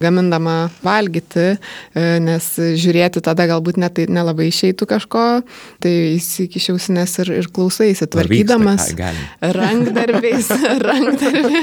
[0.00, 1.42] gamindama valgyti,
[1.92, 5.24] e, nes žiūrėti tada galbūt net tai nelabai išeitų kažko,
[5.84, 8.88] tai įsikišiausi nes ir, ir klausaisi, tvarkydamas
[9.58, 10.48] rankdarbiais,
[10.88, 11.62] rankdarbi,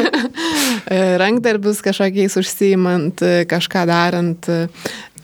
[0.86, 4.52] e, rankdarbius kažkokiais užsiimant, kažką darant,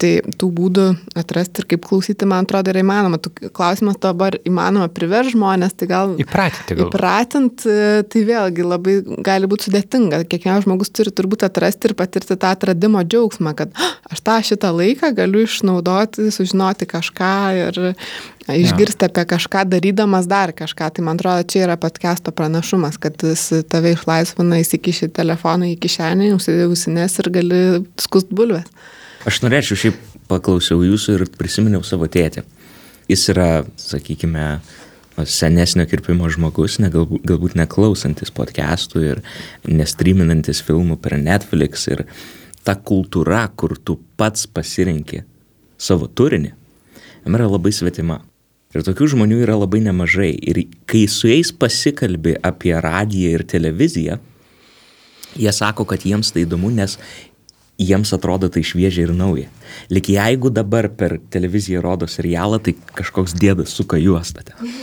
[0.02, 0.86] Tai tų būdų
[1.20, 3.20] atrasti ir kaip klausyti, man atrodo, yra įmanoma.
[3.22, 6.16] Tu klausimas dabar įmanoma priverš žmonės, tai gal...
[6.22, 6.88] Įpratinti gal.
[6.88, 7.66] Įpratint,
[8.10, 10.24] tai vėlgi labai gali būti sudėtinga.
[10.32, 13.76] Kiekvienas žmogus turi turbūt atrasti ir patirti tą atradimo džiaugsmą, kad
[14.10, 17.82] aš tą šitą laiką galiu išnaudoti, sužinoti kažką ir
[18.48, 20.90] išgirsti apie kažką darydamas dar kažką.
[20.96, 26.34] Tai man atrodo, čia yra podcast'o pranašumas, kad jis tave išlaisvina, įsikiši telefoną į kišenį,
[26.38, 27.64] užsidėjusinės ir gali
[28.02, 28.68] skust bulves.
[29.24, 32.42] Aš norėčiau šiaip paklausiau jūsų ir prisiminiau savo tėtį.
[33.08, 34.48] Jis yra, sakykime,
[35.30, 39.22] senesnio kirpimo žmogus, ne, galbūt, galbūt neklausantis podcastų ir
[39.70, 42.04] nestreaminantis filmų per Netflix ir
[42.68, 45.24] ta kultūra, kur tu pats pasirinki
[45.80, 46.52] savo turinį,
[47.24, 48.20] jam yra labai svetima.
[48.76, 50.32] Ir tokių žmonių yra labai nemažai.
[50.34, 54.18] Ir kai su jais pasikalbi apie radiją ir televiziją,
[55.40, 56.98] jie sako, kad jiems tai įdomu, nes
[57.82, 59.50] jiems atrodo tai šviežia ir nauja.
[59.90, 64.74] Lik jeigu dabar per televiziją rodo serialą, tai kažkoks dėdas suka juostą ten.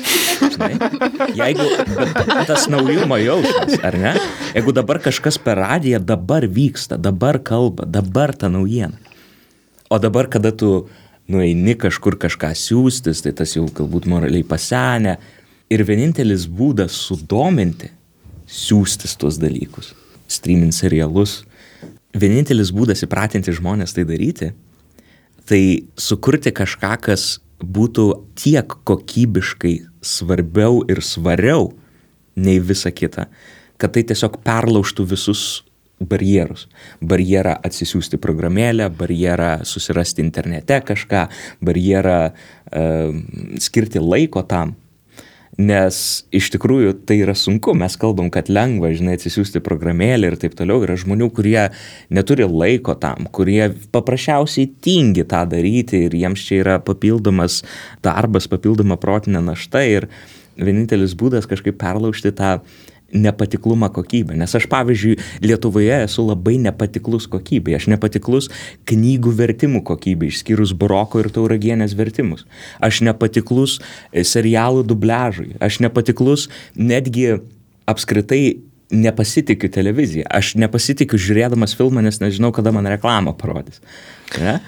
[0.40, 0.72] Žinai?
[1.38, 1.66] Jeigu
[2.48, 4.14] tas naujumo jausmas, ar ne?
[4.56, 8.98] Jeigu dabar kažkas per radiją dabar vyksta, dabar kalba, dabar ta naujiena.
[9.90, 10.88] O dabar, kada tu
[11.30, 15.16] nueini kažkur kažką siūstis, tai tas jau galbūt moraliai pasenę.
[15.70, 17.92] Ir vienintelis būdas sudominti,
[18.50, 19.92] siūstis tuos dalykus,
[20.30, 21.40] streamint serialus,
[22.16, 24.50] vienintelis būdas įpratinti žmonės tai daryti,
[25.46, 25.62] tai
[25.98, 28.06] sukurti kažką, kas būtų
[28.40, 31.70] tiek kokybiškai svarbiau ir svariau
[32.40, 33.28] nei visa kita,
[33.80, 35.42] kad tai tiesiog perlaužtų visus
[36.00, 36.66] barjerus.
[37.04, 41.26] Barjerą atsisiųsti programėlę, barjerą susirasti internete kažką,
[41.60, 43.18] barjerą uh,
[43.60, 44.74] skirti laiko tam
[45.58, 45.96] nes
[46.34, 50.84] iš tikrųjų tai yra sunku, mes kalbam, kad lengva, žinai, atsisiųsti programėlį ir taip toliau,
[50.86, 51.68] yra žmonių, kurie
[52.12, 57.60] neturi laiko tam, kurie paprasčiausiai tingi tą daryti ir jiems čia yra papildomas
[58.04, 60.10] darbas, papildoma protinė našta ir
[60.60, 62.58] vienintelis būdas kažkaip perlaužti tą
[63.12, 64.36] nepatiklumą kokybę.
[64.38, 67.76] Nes aš, pavyzdžiui, Lietuvoje esu labai nepatiklus kokybė.
[67.78, 68.50] Aš nepatiklus
[68.90, 72.46] knygų vertimų kokybė, išskyrus baroko ir tauragienės vertimus.
[72.82, 75.54] Aš nepatiklus e, serialų dubležui.
[75.62, 77.40] Aš nepatiklus netgi
[77.90, 80.26] apskritai nepasitikiu televiziją.
[80.30, 83.78] Aš nepasitikiu žiūrėdamas filmą, nes nežinau, kada man reklamą parodys.
[84.38, 84.58] Ne?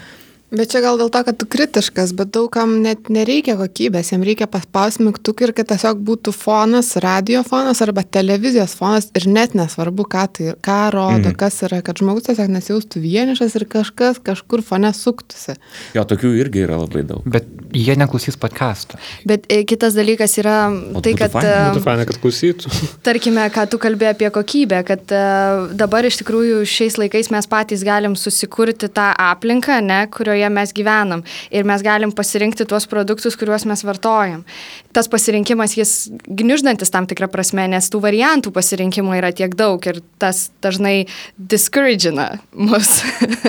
[0.52, 4.44] Bet čia gal dėl to, kad tu kritiškas, bet daugam net nereikia kokybės, jiems reikia
[4.52, 10.04] paspausti mygtuką ir kad tiesiog būtų fonas, radio fonas arba televizijos fonas ir net nesvarbu,
[10.12, 11.38] ką tai ką rodo, mm.
[11.40, 15.56] kas yra, kad žmogus tiesiog nesijaustų vienišas ir kažkas kažkur fone suktųsi.
[15.96, 17.24] Jo, tokių irgi yra labai daug.
[17.24, 19.00] Bet jie neklausys podcast'o.
[19.24, 21.32] Bet e, kitas dalykas yra o tai, kad...
[21.32, 22.74] Fainai, būtų fainai, kad klausytų.
[23.08, 27.88] Tarkime, ką tu kalbėjai apie kokybę, kad uh, dabar iš tikrųjų šiais laikais mes patys
[27.88, 31.22] galim susikurti tą aplinką, ne, kurioje kurioje mes gyvenam.
[31.50, 34.44] Ir mes galim pasirinkti tuos produktus, kuriuos mes vartojam.
[34.92, 40.02] Tas pasirinkimas jis gniuždantis tam tikrą prasme, nes tų variantų pasirinkimo yra tiek daug ir
[40.18, 43.02] tas dažnai discouragina mus.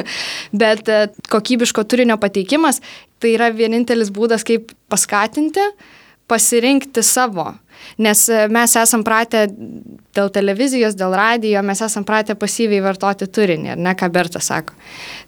[0.51, 2.81] Bet e, kokybiško turinio pateikimas
[3.19, 5.63] tai yra vienintelis būdas, kaip paskatinti
[6.27, 7.51] pasirinkti savo
[8.03, 9.45] Nes e, mes esam pratę
[10.13, 14.77] dėl televizijos, dėl radijo, mes esam pratę pasyviai vartoti turinį, ar ne, ką Berta sako.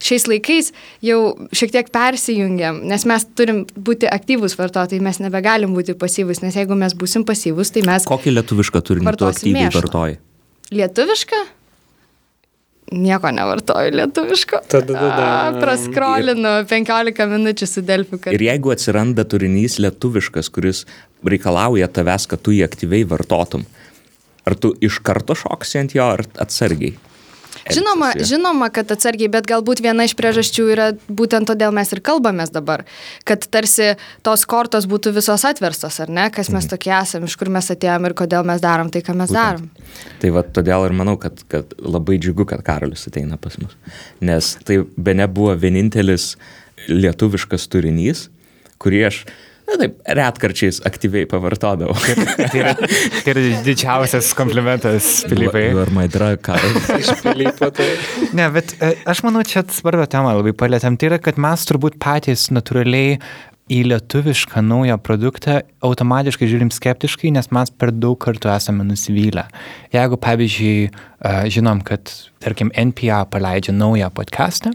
[0.02, 0.72] Šiais laikais
[1.04, 1.20] jau
[1.56, 6.78] šiek tiek persijungiam, nes mes turim būti aktyvūs vartotojai, mes nebegalim būti pasyvūs, nes jeigu
[6.78, 8.08] mes būsim pasyvūs, tai mes...
[8.08, 10.20] Kokį lietuvišką turinį tu aktyviai vartoji?
[10.74, 11.44] Lietuvišką?
[12.92, 14.60] Nieko nevartoju lietuviško.
[14.70, 15.28] Tada, tada.
[15.60, 18.20] Praskrolinu 15 minučių su Delfiu.
[18.22, 18.36] Kad...
[18.36, 20.84] Ir jeigu atsiranda turinys lietuviškas, kuris
[21.26, 23.66] reikalauja tavęs, kad tu jį aktyviai vartotum,
[24.46, 26.94] ar tu iš karto šoksi ant jo, ar atsargiai?
[27.72, 32.52] Žinoma, žinoma, kad atsargiai, bet galbūt viena iš priežasčių yra būtent todėl mes ir kalbamės
[32.54, 32.84] dabar,
[33.26, 33.94] kad tarsi
[34.26, 36.72] tos kortos būtų visos atverstos, ar ne, kas mes mhm.
[36.74, 39.40] tokie esame, iš kur mes atėjom ir kodėl mes darom tai, ką mes būtent.
[39.40, 40.06] darom.
[40.22, 43.74] Tai va todėl ir manau, kad, kad labai džiugu, kad Karolis ateina pas mus,
[44.22, 46.34] nes tai be ne buvo vienintelis
[46.86, 48.28] lietuviškas turinys,
[48.82, 49.24] kurį aš
[49.66, 51.96] Na taip, retkarčiais aktyviai pavartodavau.
[52.38, 55.66] tai, yra, tai yra didžiausias komplimentas Filipai.
[55.82, 56.86] Ar maidra karas.
[57.00, 57.88] Iš Filipo tai.
[58.36, 60.98] Ne, bet e, aš manau, čia svarbią temą labai palėtėm.
[61.00, 63.18] Tai yra, kad mes turbūt patys natūraliai
[63.66, 69.48] į lietuvišką naują produktą automatiškai žiūrim skeptiškai, nes mes per daug kartų esame nusivylę.
[69.94, 70.90] Jeigu, pavyzdžiui,
[71.50, 74.70] žinom, kad, tarkim, NPA paleidžia naują podcastą,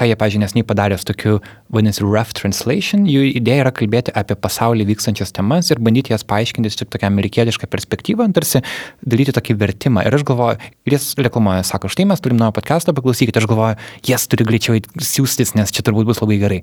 [0.00, 1.38] ką jie, pažiūrėjau, nesnei padarė su tokiu,
[1.72, 6.72] vadinasi, rough translation, jų idėja yra kalbėti apie pasaulį vykstančias temas ir bandyti jas paaiškinti
[6.72, 8.62] su tokia amerikietiška perspektyva, tarsi
[9.04, 10.06] daryti tokį vertimą.
[10.08, 13.76] Ir aš galvoju, ir jis reklamuoja, sako, štai mes turim naują podcastą, paklausykite, aš galvoju,
[14.08, 16.60] jas turi greičiau siūstis, nes čia turbūt bus labai gerai.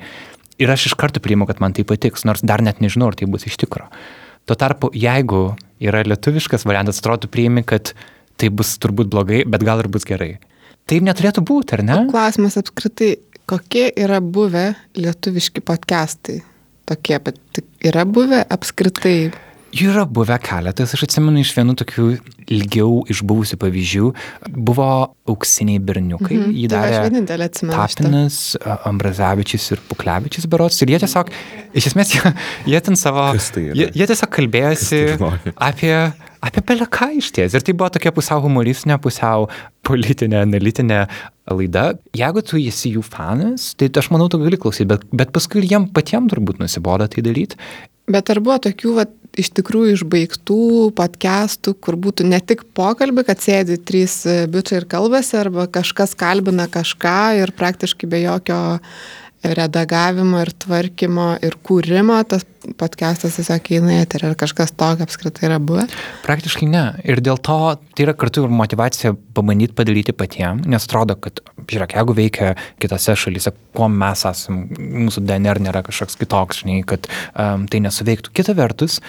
[0.58, 3.30] Ir aš iš karto priimu, kad man tai patiks, nors dar net nežinau, ar tai
[3.30, 3.86] bus iš tikro.
[4.50, 5.52] Tuo tarpu, jeigu
[5.84, 7.94] yra lietuviškas variantas, atrodo priimi, kad
[8.42, 10.38] tai bus turbūt blogai, bet gal ir bus gerai.
[10.88, 11.96] Taip neturėtų būti, ar ne?
[12.08, 16.42] Klausimas apskritai, kokie yra buvę lietuviški podcastai?
[16.88, 19.32] Tokie, bet yra buvę apskritai
[19.76, 22.06] Jų yra buvę keletas, aš atsimenu iš vienų tokių
[22.56, 24.12] ilgiau išbuvusių pavyzdžių.
[24.56, 24.86] Buvo
[25.28, 27.50] auksiniai berniukai, Mhm, jį tai aš darė.
[27.76, 28.38] Tapinas,
[28.88, 30.80] Ambrazevičius ir Puklevičius berots.
[30.82, 31.32] Ir jie tiesiog,
[31.76, 32.32] iš esmės, jie,
[32.72, 33.28] jie ten savo...
[33.36, 33.66] Tai?
[33.76, 35.94] Jie, jie tiesiog kalbėjosi tai apie,
[36.48, 37.54] apie beleką iš ties.
[37.60, 39.50] Ir tai buvo tokia pusiau humoristinė, pusiau
[39.88, 41.04] politinė, analitinė
[41.52, 41.90] laida.
[42.16, 45.92] Jeigu tu esi jų fanas, tai aš manau, tu gali klausyti, bet, bet paskui jiem
[45.92, 47.60] patiems turbūt nusibodo tai daryti.
[48.08, 49.04] Bet ar buvo tokių, va,
[49.38, 50.60] iš tikrųjų išbaigtų
[50.98, 56.16] podcastų, kur būtų ne tik pokalbį, kad sėdi trys e, bičiai ir kalbasi, arba kažkas
[56.18, 58.60] kalbina kažką ir praktiškai be jokio
[59.44, 62.44] redagavimo ir tvarkymo ir kūrimo tas
[62.80, 64.32] podcastas tiesiog eina į eterį.
[64.32, 65.86] Ar kažkas tokio apskritai yra buvę?
[66.26, 66.84] Praktiškai ne.
[67.08, 71.96] Ir dėl to tai yra kartu ir motivacija pabandyti padaryti patiems, nes atrodo, kad, žiūrėk,
[72.00, 74.68] jeigu veikia kitose šalyse, kuo mes esame,
[75.08, 78.34] mūsų DNR nėra kažkoks kitoks, žinai, kad um, tai nesuveiktų.
[78.36, 79.00] Kita vertus,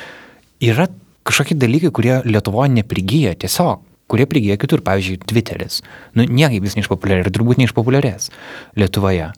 [0.62, 0.90] yra
[1.28, 5.82] kažkokie dalykai, kurie Lietuvoje neprigyja tiesiog kurie prigyja kitur, pavyzdžiui, Twitteris.
[6.16, 8.30] Nu, niekaip jis neišpopuliarės ir turbūt neišpopuliarės
[8.80, 9.28] Lietuvoje.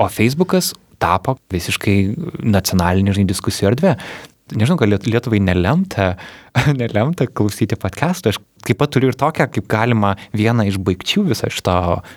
[0.00, 1.96] O Facebookas tapo visiškai
[2.44, 3.94] nacionalinė žinai, diskusijų erdvė.
[4.50, 6.14] Nežinau, Liet- Lietuvai nelemta,
[6.80, 8.32] nelemta klausyti podcastų.
[8.32, 11.74] Aš taip pat turiu ir tokią, kaip galima, vieną iš baigčių viso šito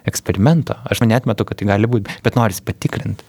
[0.10, 0.76] eksperimento.
[0.89, 3.24] Aš net metu, kad tai gali būti, bet noris patikrinti.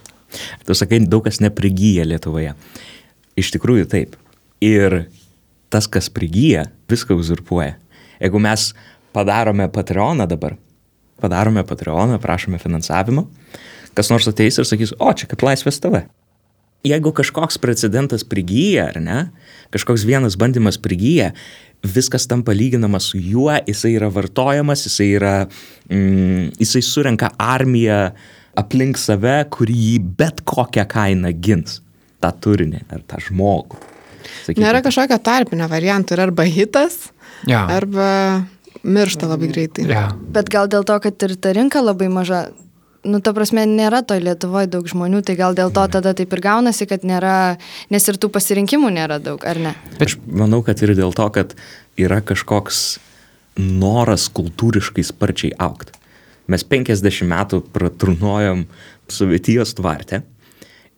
[0.65, 2.55] Tu sakai, daug kas neprigyja Lietuvoje.
[3.39, 4.17] Iš tikrųjų taip.
[4.65, 5.05] Ir
[5.71, 7.75] tas, kas prigyja, viską uzurpuoja.
[8.23, 8.71] Jeigu mes
[9.15, 10.57] padarome Patreoną dabar,
[11.21, 13.27] padarome Patreoną, prašome finansavimo,
[13.97, 16.05] kas nors ateis ir sakys, o čia kaip laisvės tave.
[16.85, 19.19] Jeigu kažkoks precedentas prigyja, ar ne,
[19.73, 21.31] kažkoks vienas bandymas prigyja,
[21.85, 25.33] viskas tampa lyginama su juo, jisai yra vartojamas, jisai yra,
[25.89, 28.11] mm, jisai surenka armiją
[28.57, 31.81] aplink save, kuri jį bet kokią kainą gins.
[32.23, 33.77] tą turinį ar tą žmogų.
[34.47, 37.11] Sakykim, Nėra kažkokio tarpinio varianto, yra arba hitas,
[37.45, 37.67] Ja.
[37.69, 38.47] arba
[38.81, 39.85] miršta labai greitai.
[39.89, 40.07] Ja.
[40.17, 42.47] Bet gal dėl to, kad ir ta rinka labai maža,
[43.05, 46.41] nu, ta prasme, nėra to Lietuvoje daug žmonių, tai gal dėl to tada taip ir
[46.43, 47.55] gaunasi, kad nėra,
[47.93, 49.75] nes ir tų pasirinkimų nėra daug, ar ne?
[50.03, 51.55] Aš manau, kad ir dėl to, kad
[52.01, 52.97] yra kažkoks
[53.61, 55.95] noras kultūriškai sparčiai aukti.
[56.51, 58.65] Mes 50 metų pratrunojom
[59.09, 60.21] Sovietijos tvarte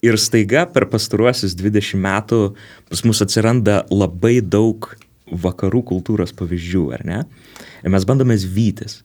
[0.04, 2.42] ir staiga per pastaruosius 20 metų
[2.90, 4.90] pas mus atsiranda labai daug
[5.28, 7.20] vakarų kultūros pavyzdžių, ar ne?
[7.84, 9.02] Ir mes bandome vytis.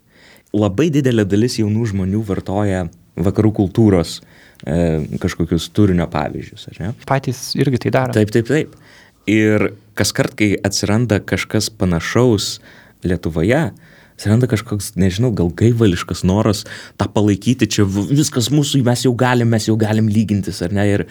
[0.52, 2.82] Labai didelė dalis jaunų žmonių vartoja
[3.16, 4.18] vakarų kultūros
[4.64, 6.90] e, kažkokius turinio pavyzdžius, ar ne?
[7.08, 8.12] Patys irgi tai daro.
[8.16, 8.74] Taip, taip, taip.
[9.30, 12.56] Ir kas kart, kai atsiranda kažkas panašaus
[13.02, 13.62] Lietuvoje,
[14.14, 16.64] atsiranda kažkoks, nežinau, gal gaivališkas noras
[17.00, 20.84] tą palaikyti, čia viskas mūsų, mes jau galim, mes jau galim lygintis, ar ne?
[20.94, 21.04] Ir,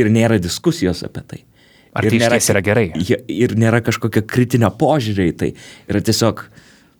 [0.00, 1.40] ir nėra diskusijos apie tai.
[1.94, 2.86] Ar Ir tai nėra- išties yra gerai?
[3.30, 5.52] Ir nėra kažkokio kritinio požiūrio į tai.
[5.90, 6.44] Yra tiesiog,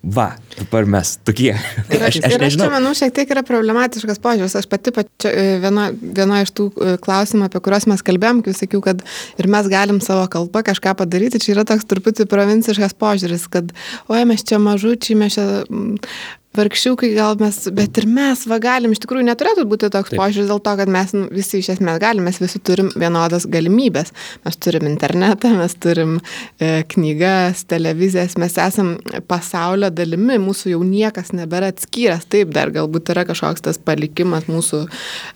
[0.03, 1.53] va, dabar mes tokie.
[1.93, 4.57] Ir Aš, aš ir aš čia manau, šiek tiek yra problematiškas požiūris.
[4.57, 8.81] Aš pati pačia, viena, viena iš tų e, klausimų, apie kuriuos mes kalbėjom, kai sakiau,
[8.85, 9.05] kad
[9.41, 13.75] ir mes galim savo kalbą kažką padaryti, čia yra toks truputį provinciškas požiūris, kad,
[14.09, 15.47] oi, mes čia mažučiai, mes čia
[16.57, 20.19] vargšiukai gal mes, bet ir mes, va, galim, iš tikrųjų neturėtų būti toks Taip.
[20.19, 24.11] požiūris dėl to, kad mes nu, visi iš esmės galim, mes visi turim vienodas galimybės.
[24.43, 26.17] Mes turim internetą, mes turim
[26.59, 28.97] e, knygas, televizijas, mes esam
[29.31, 32.27] pasaulio dalimi, mūsų jau niekas nebėra atskyręs.
[32.35, 34.83] Taip, dar galbūt yra kažkoks tas palikimas mūsų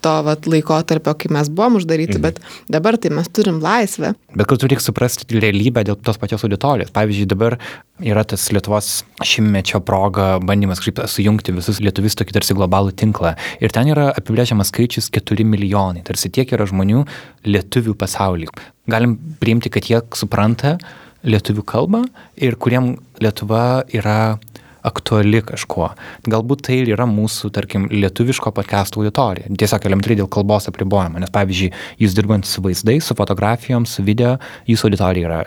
[0.03, 2.27] to vat, laikotarpio, kai mes buvom uždaryti, mhm.
[2.27, 2.43] bet
[2.75, 4.11] dabar tai mes turim laisvę.
[4.35, 6.91] Bet kartu reikia suprasti realybę dėl tos pačios auditorijos.
[6.95, 7.55] Pavyzdžiui, dabar
[8.03, 13.35] yra tas Lietuvos šimtmečio proga bandymas kažkaip sujungti visus lietuvis tokį tarsi globalų tinklą.
[13.63, 16.03] Ir ten yra apibrėžiamas skaičius 4 milijonai.
[16.07, 17.05] Tarsi tiek yra žmonių
[17.47, 18.53] lietuvių pasaulyje.
[18.91, 20.75] Galim priimti, kad jie supranta
[21.25, 22.03] lietuvių kalbą
[22.37, 24.35] ir kuriem Lietuva yra
[24.85, 25.89] aktuali kažkuo.
[26.29, 29.49] Galbūt tai ir yra mūsų, tarkim, lietuviško podcastų auditorija.
[29.49, 31.71] Tiesiog elementariai dėl kalbos apribojimo, nes pavyzdžiui,
[32.03, 34.35] jūs dirbant su vaizdais, su fotografijom, su video,
[34.69, 35.43] jūsų auditorija yra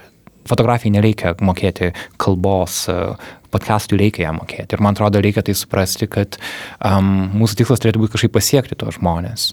[0.49, 2.87] fotografijai nereikia mokėti kalbos,
[3.55, 4.76] podcastui reikia ją mokėti.
[4.76, 6.38] Ir man atrodo, reikia tai suprasti, kad
[6.84, 9.49] um, mūsų tikslas turėtų būti kažkaip pasiekti tuos žmonės.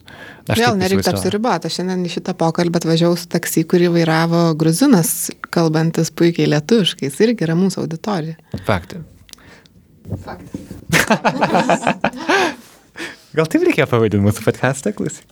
[0.49, 1.69] Aš Vėl nereikia apsiriboti.
[1.69, 7.09] Aš šiandien į šitą pokalbį atvažiavau su taksi, kurį vairavo gruzinas, kalbantis puikiai lietuviškai.
[7.09, 8.37] Jis irgi yra mūsų auditorija.
[8.67, 9.01] Faktai.
[10.25, 10.59] Faktas.
[13.35, 15.27] Gal taip reikėjo pavadinti mūsų podcastą, klausyk.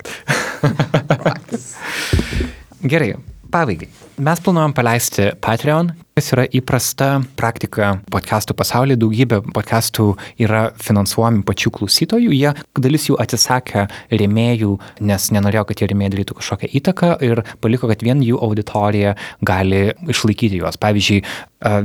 [2.84, 3.14] Gerai,
[3.54, 3.88] pabaigai.
[4.18, 8.98] Mes planuojam paleisti Patreon, kas yra įprasta praktika podcastų pasaulyje.
[9.02, 10.06] Daugybė podcastų
[10.42, 12.32] yra finansuojami pačių klausytojų.
[12.34, 14.72] Jie dalis jų atsisakė rėmėjų,
[15.06, 19.84] nes nenorėjo, kad tie rėmėjai darytų kažkokią įtaką ir paliko, kad vien jų auditorija gali
[20.10, 20.78] išlaikyti juos.
[20.82, 21.22] Pavyzdžiui,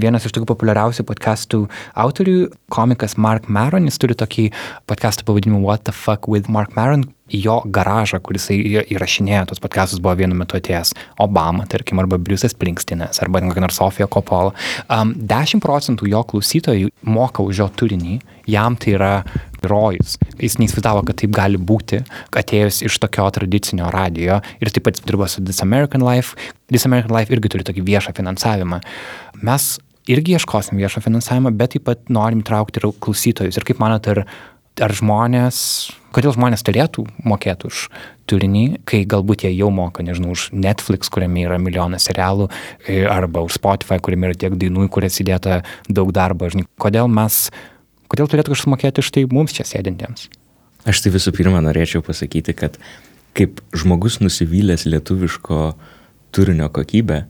[0.02, 1.64] vienas iš tokių populiariausių podcastų
[2.06, 2.40] autorių,
[2.74, 4.50] komikas Mark Maron, jis turi tokį
[4.90, 10.16] podcastą pavadinimu What the fuck with Mark Maron, jo garažą, kuris įrašinėjo tos podcastus, buvo
[10.20, 14.54] vienu metu atėjęs Obama, tarkim, arba Briusas Prinkstinas, arba kokia nors Sofija Coppola.
[14.88, 18.20] Um, 10 procentų jo klausytojų moka už jo turinį,
[18.50, 19.14] jam tai yra
[19.70, 20.18] rojus.
[20.40, 22.02] Jis neįsivaizdavo, kad taip gali būti,
[22.40, 26.38] atėjus iš tokio tradicinio radio ir taip pat dirba su This American Life.
[26.72, 28.80] This American Life irgi turi tokį viešą finansavimą.
[29.44, 29.76] Mes
[30.10, 33.60] irgi ieškosim viešo finansavimo, bet taip pat norim traukti ir klausytojus.
[33.60, 34.24] Ir kaip manot, ar
[34.84, 35.60] ar žmonės,
[36.16, 37.84] kodėl žmonės turėtų mokėti už
[38.30, 42.50] turinį, kai galbūt jie jau moka, nežinau, už Netflix, kuriame yra milijonas serialų,
[42.86, 46.50] e, arba už Spotify, kuriame yra tiek dainų, kurias įdėta daug darbo.
[46.50, 47.48] Žinai, kodėl mes,
[48.12, 50.30] kodėl turėtų kažkas mokėti už tai mums čia sėdintiems?
[50.90, 52.80] Aš tai visų pirma norėčiau pasakyti, kad
[53.38, 55.74] kaip žmogus nusivylęs lietuviško
[56.36, 57.26] turinio kokybę,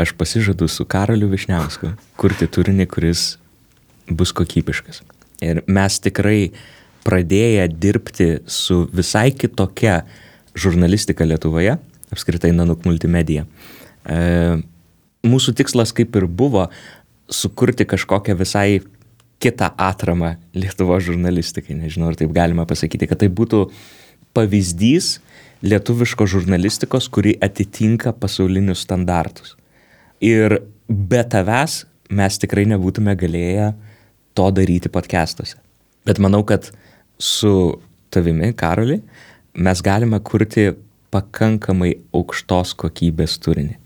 [0.00, 3.24] aš pasižadu su Karoliu Višniausku kurti turinį, kuris
[4.10, 5.02] bus kokybiškas.
[5.44, 6.50] Ir mes tikrai
[7.06, 10.02] pradėję dirbti su visai kitokia
[10.58, 11.76] žurnalistika Lietuvoje,
[12.12, 13.46] apskritai Nanuk multimedija.
[14.04, 14.20] E,
[15.26, 16.68] mūsų tikslas kaip ir buvo
[17.30, 18.80] sukurti kažkokią visai
[19.40, 23.68] kitą atramą Lietuvo žurnalistikai, nežinau, ar taip galima pasakyti, kad tai būtų
[24.36, 25.18] pavyzdys
[25.64, 29.56] lietuviško žurnalistikos, kuri atitinka pasaulinius standartus.
[30.24, 33.88] Ir be tavęs mes tikrai nebūtume galėję uh,
[34.34, 35.58] to daryti podcastuose.
[36.08, 36.70] Bet manau, kad
[37.20, 37.52] su
[38.10, 38.98] tavimi, Karoli,
[39.54, 40.70] mes galime kurti
[41.12, 43.76] pakankamai aukštos kokybės turinį.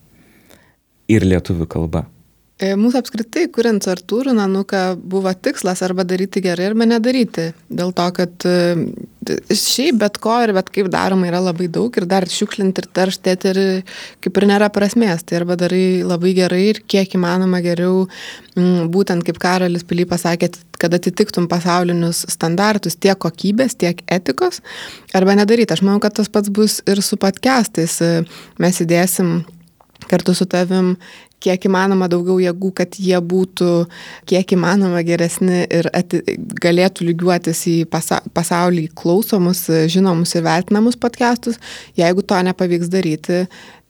[1.13, 2.07] Ir lietuvių kalba.
[2.55, 7.49] E, mūsų apskritai, kuriant su Artūru Nanuką, buvo tikslas arba daryti gerai, arba nedaryti.
[7.67, 8.85] Dėl to, kad e,
[9.51, 13.51] šiaip bet ko ir bet kaip daroma yra labai daug ir dar šiukšlinti ir tarštėti
[13.51, 13.61] ir
[14.23, 15.25] kaip ir nėra prasmės.
[15.27, 18.05] Tai arba darai labai gerai ir kiek įmanoma geriau,
[18.55, 24.63] būtent kaip Karolis Pily pasakė, kad atitiktum pasaulinius standartus tiek kokybės, tiek etikos,
[25.11, 25.75] arba nedaryti.
[25.75, 27.99] Aš manau, kad tas pats bus ir su podcastais.
[28.63, 29.41] Mes įdėsim
[30.07, 30.95] kartu su tavim
[31.45, 33.71] kiek įmanoma daugiau jėgų, kad jie būtų
[34.31, 36.23] kiek įmanoma geresni ir ati,
[36.65, 41.61] galėtų lygiuotis į pasa, pasaulį klausomus, žinomus ir vertinamus podcastus.
[42.01, 43.45] Jeigu to nepavyks daryti,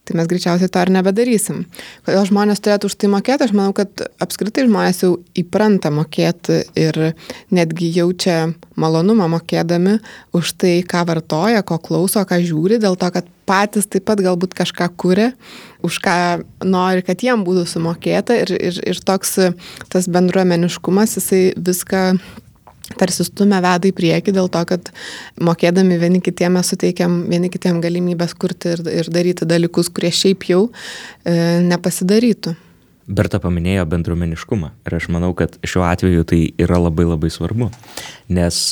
[0.05, 1.63] tai mes greičiausiai to ir nebedarysim.
[2.05, 7.01] Kodėl žmonės turėtų už tai mokėti, aš manau, kad apskritai žmonės jau įpranta mokėti ir
[7.55, 8.39] netgi jaučia
[8.81, 9.99] malonumą mokėdami
[10.37, 14.57] už tai, ką vartoja, ko klauso, ką žiūri, dėl to, kad patys taip pat galbūt
[14.57, 15.33] kažką kuria,
[15.85, 16.17] už ką
[16.65, 19.37] nori, kad jiem būtų sumokėta ir, ir, ir toks
[19.93, 22.07] tas bendruomeniškumas, jisai viską
[22.99, 24.91] tarsi stumia veda į priekį dėl to, kad
[25.43, 30.47] mokėdami vieni kitiem mes suteikiam vieni kitiem galimybės kurti ir, ir daryti dalykus, kurie šiaip
[30.51, 31.35] jau e,
[31.65, 32.55] nepasidarytų.
[33.05, 37.69] Berta paminėjo bendruomeniškumą ir aš manau, kad šiuo atveju tai yra labai labai svarbu,
[38.33, 38.63] nes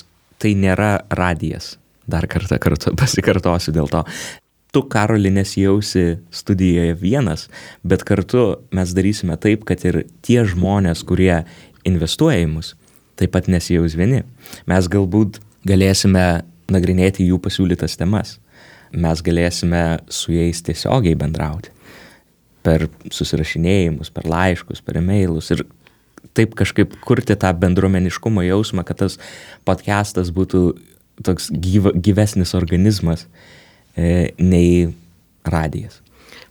[0.40, 1.76] tai nėra radijas.
[2.08, 4.04] Dar kartą kartu pasikartosiu dėl to.
[4.72, 7.50] Tu, Karoli, nesijausi studijoje vienas,
[7.84, 11.42] bet kartu mes darysime taip, kad ir tie žmonės, kurie
[11.84, 12.72] investuoja į mus,
[13.20, 14.22] taip pat nesijaus vieni.
[14.70, 16.42] Mes galbūt galėsime
[16.72, 18.38] nagrinėti jų pasiūlytas temas.
[18.92, 21.72] Mes galėsime su jais tiesiogiai bendrauti.
[22.62, 25.64] Per susirašinėjimus, per laiškus, per e-mailus ir
[26.36, 29.18] taip kažkaip kurti tą bendruomeniškumo jausmą, kad tas
[29.66, 30.62] podcastas būtų
[31.26, 33.26] toks gyv, gyvesnis organizmas
[33.96, 34.92] e, nei
[35.44, 35.98] radijas.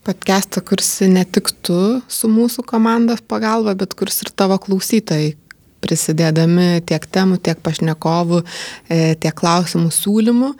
[0.02, 5.36] Podcastą kursi ne tik tu su mūsų komandos pagalba, bet kurs ir tavo klausytojai,
[5.82, 8.42] prisidėdami tiek temų, tiek pašnekovų,
[8.90, 10.52] e, tiek klausimų siūlymų.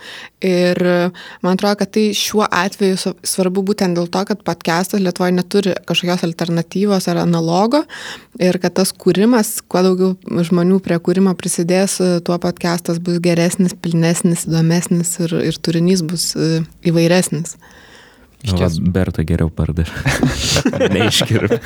[0.42, 0.80] Ir
[1.46, 6.24] man atrodo, kad tai šiuo atveju svarbu būtent dėl to, kad podcastas Lietuvoje neturi kažkokios
[6.26, 7.84] alternatyvos ar analogo
[8.42, 14.48] ir kad tas kūrimas, kuo daugiau žmonių prie kūrimo prisidės, tuo podcastas bus geresnis, pilnesnis,
[14.50, 17.58] įdomesnis ir, ir turinys bus e, įvairesnis.
[18.42, 19.94] Iš tiesų, Berta geriau pardavė.
[20.96, 21.60] Neiškirp.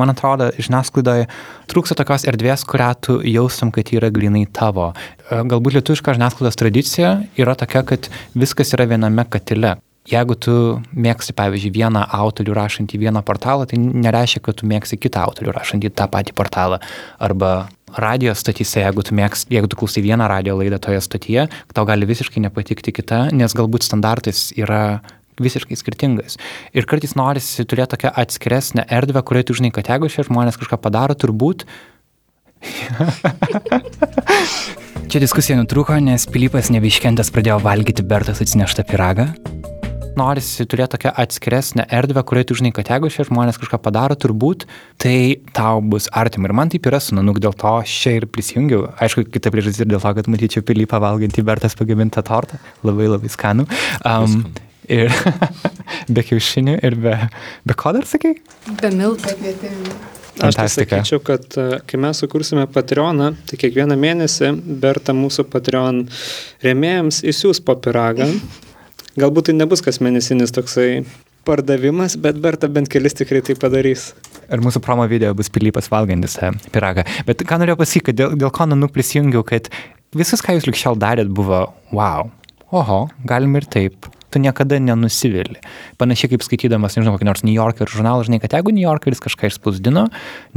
[0.00, 1.28] Man atrodo, žiniasklaidoje
[1.70, 4.92] trūksta tokios erdvės, kurią tu jaustum, kad yra grinai tavo.
[5.30, 9.76] E, galbūt lietuviška žiniasklaidos tradicija yra tokia, kad viskas yra viename katile.
[10.04, 10.54] Jeigu tu
[10.92, 15.94] mėgsti, pavyzdžiui, vieną autorių rašantį vieną portalą, tai nereiškia, kad tu mėgsti kitą autorių rašantį
[15.96, 16.82] tą patį portalą.
[17.24, 17.54] Arba
[17.96, 22.08] radio stotyse, jeigu tu, mėgs, jeigu tu klausai vieną radio laidą toje stotyje, tau gali
[22.10, 25.00] visiškai nepatikti kita, nes galbūt standartais yra
[25.42, 26.38] visiškai skirtingas.
[26.76, 30.80] Ir kartais norisi turėti tokią atskiresnę erdvę, kurioje tu žinai, kad jeigu šie žmonės kažką
[30.82, 31.66] padaro, turbūt...
[35.12, 39.26] Čia diskusija nutrūko, nes Pilypas nebeiškentęs pradėjo valgyti Bertas atsineštą piragą.
[40.14, 44.62] Norisi turėti tokią atskiresnę erdvę, kurioje tu žinai, kad jeigu šie žmonės kažką padaro, turbūt
[45.02, 46.48] tai tau bus artima.
[46.48, 48.86] Ir man taip yra su Nanuk, dėl to aš čia ir prisijungiau.
[49.02, 52.60] Aišku, kita priežastis ir dėl to, kad matyčiau Pilypą valgantį Bertas pagamintą tortą.
[52.86, 53.66] Labai labai skanų.
[54.06, 54.46] Um,
[54.88, 55.12] ir
[56.14, 57.14] be kiaušinių ir be,
[57.64, 58.36] be ko dar sakai?
[58.80, 59.36] Be miltų.
[60.42, 64.50] Aš tai sakyčiau, kad e, kai mes sukursime Patreoną, tai kiekvieną mėnesį
[64.82, 66.00] Berta mūsų Patreon
[66.64, 68.26] rėmėjams įsiūs po piragą.
[69.20, 71.04] Galbūt tai nebus kas mėnesinis toksai
[71.46, 74.08] pardavimas, bet Berta bent kelis tikrai tai padarys.
[74.50, 77.06] Ir mūsų promo video bus pilypas valgantis tą piragą.
[77.28, 79.70] Bet ką norėjau pasakyti, kad dėl, dėl ko nanuk prisijungiau, kad
[80.18, 82.26] visas, ką jūs likščiau darėt, buvo wow.
[82.74, 85.60] Oho, galim ir taip tu niekada nenusivili.
[86.00, 89.52] Panašiai kaip skaitydamas, nežinau, kokį nors New Yorker žurnalą, žinai, kad jeigu New Yorkeris kažką
[89.52, 90.08] išspausdino,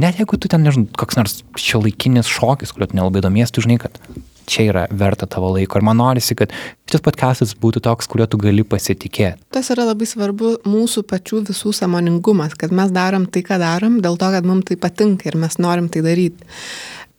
[0.02, 3.64] net jeigu tu ten, nežinau, koks nors šio laikinis šokis, kuriuo tu nelabai domies, tu
[3.64, 4.02] žinai, kad
[4.48, 5.78] čia yra verta tavo laiko.
[5.78, 6.52] Ir man norisi, kad
[6.88, 9.44] šis podcastas būtų toks, kuriuo tu gali pasitikėti.
[9.54, 14.18] Tas yra labai svarbu mūsų pačių visų samoningumas, kad mes darom tai, ką darom, dėl
[14.20, 16.48] to, kad mums tai patinka ir mes norim tai daryti.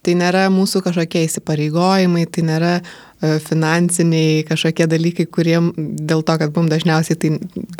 [0.06, 2.74] Tai nėra mūsų kažkokie įsipareigojimai, tai nėra
[3.20, 7.32] finansiniai kažkokie dalykai, kurie dėl to, kad mums dažniausiai tai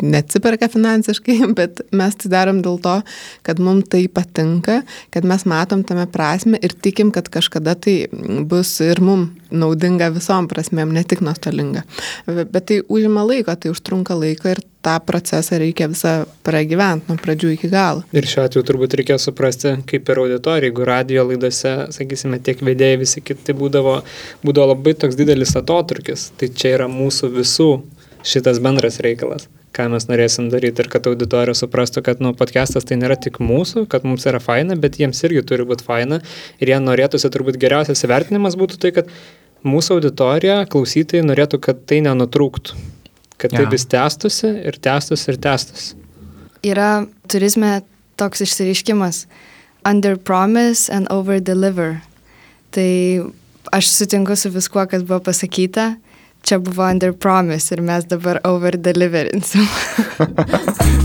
[0.04, 2.98] neatsiperka finansiškai, bet mes tai darom dėl to,
[3.46, 4.82] kad mums tai patinka,
[5.14, 8.02] kad mes matom tame prasme ir tikim, kad kažkada tai
[8.48, 11.84] bus ir mums naudinga visom prasmėm, ne tik nuostolinga.
[12.26, 16.12] Bet tai užima laiko, tai užtrunka laiko ir tą procesą reikia visą
[16.46, 18.04] pragyventi nuo pradžių iki galo.
[18.16, 23.00] Ir šiuo atveju turbūt reikia suprasti, kaip ir auditorija, jeigu radio laidose, sakysime, tiek vedėjai
[23.02, 23.98] visi kiti būdavo,
[24.44, 27.70] būdavo labai toks didelis atotrukis, tai čia yra mūsų visų
[28.26, 32.96] šitas bendras reikalas ką mes norėsim daryti ir kad auditorija suprastų, kad, nu, podcastas tai
[32.98, 36.18] nėra tik mūsų, kad mums yra faina, bet jiems irgi turi būti faina
[36.58, 39.12] ir jie norėtųsi turbūt geriausias įvertinimas būtų tai, kad
[39.62, 42.80] mūsų auditorija, klausytojai norėtų, kad tai nenutrūktų
[43.40, 45.94] kad tai vis tęstusi ir tęstusi ir tęstusi.
[46.66, 47.80] Yra turizme
[48.20, 49.24] toks išsireiškimas
[49.88, 52.02] under promise and over deliver.
[52.70, 52.90] Tai
[53.72, 55.94] aš sutinku su viskuo, kas buvo pasakyta.
[56.42, 59.66] Čia buvo under promise ir mes dabar over deliverinsim.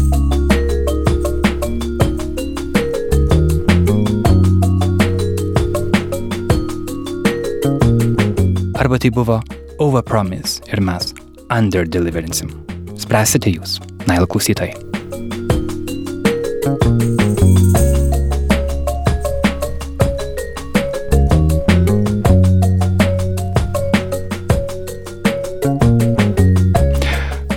[8.75, 9.41] Arba tai buvo
[9.79, 11.13] over promise ir mes
[11.49, 12.51] underdeliverinsim.
[13.01, 14.84] Spręsite jūs, Nail klausytojai.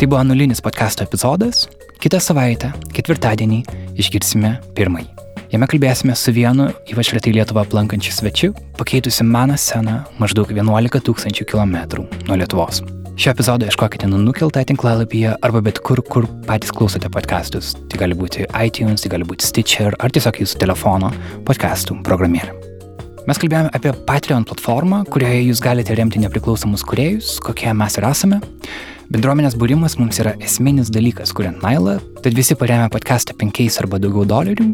[0.08, 1.66] Tai buvo nulinis podcast'o epizodas.
[2.00, 3.58] Kitą savaitę, ketvirtadienį,
[4.00, 5.10] išgirsime pirmąjį.
[5.52, 11.44] Jame kalbėsime su vienu ypač retai Lietuvą aplankančiu svečiu, pakeitusi meną sceną maždaug 11 tūkstančių
[11.50, 12.80] kilometrų nuo Lietuvos.
[13.20, 17.74] Šio epizodo ieškokite nukeltą tinklalapyje arba bet kur, kur patys klausote podcastus.
[17.76, 21.12] Tai gali būti iTunes, tai gali būti Stitcher ar tiesiog jūsų telefono
[21.44, 22.67] podcastų programėlė.
[23.28, 28.38] Mes kalbėjome apie Patreon platformą, kurioje jūs galite remti nepriklausomus kuriejus, kokie mes ir esame.
[29.12, 34.24] Bendruomenės būrimas mums yra esminis dalykas, kuriant Nailą, tad visi paremę podcastą 5 arba daugiau
[34.30, 34.70] dolerių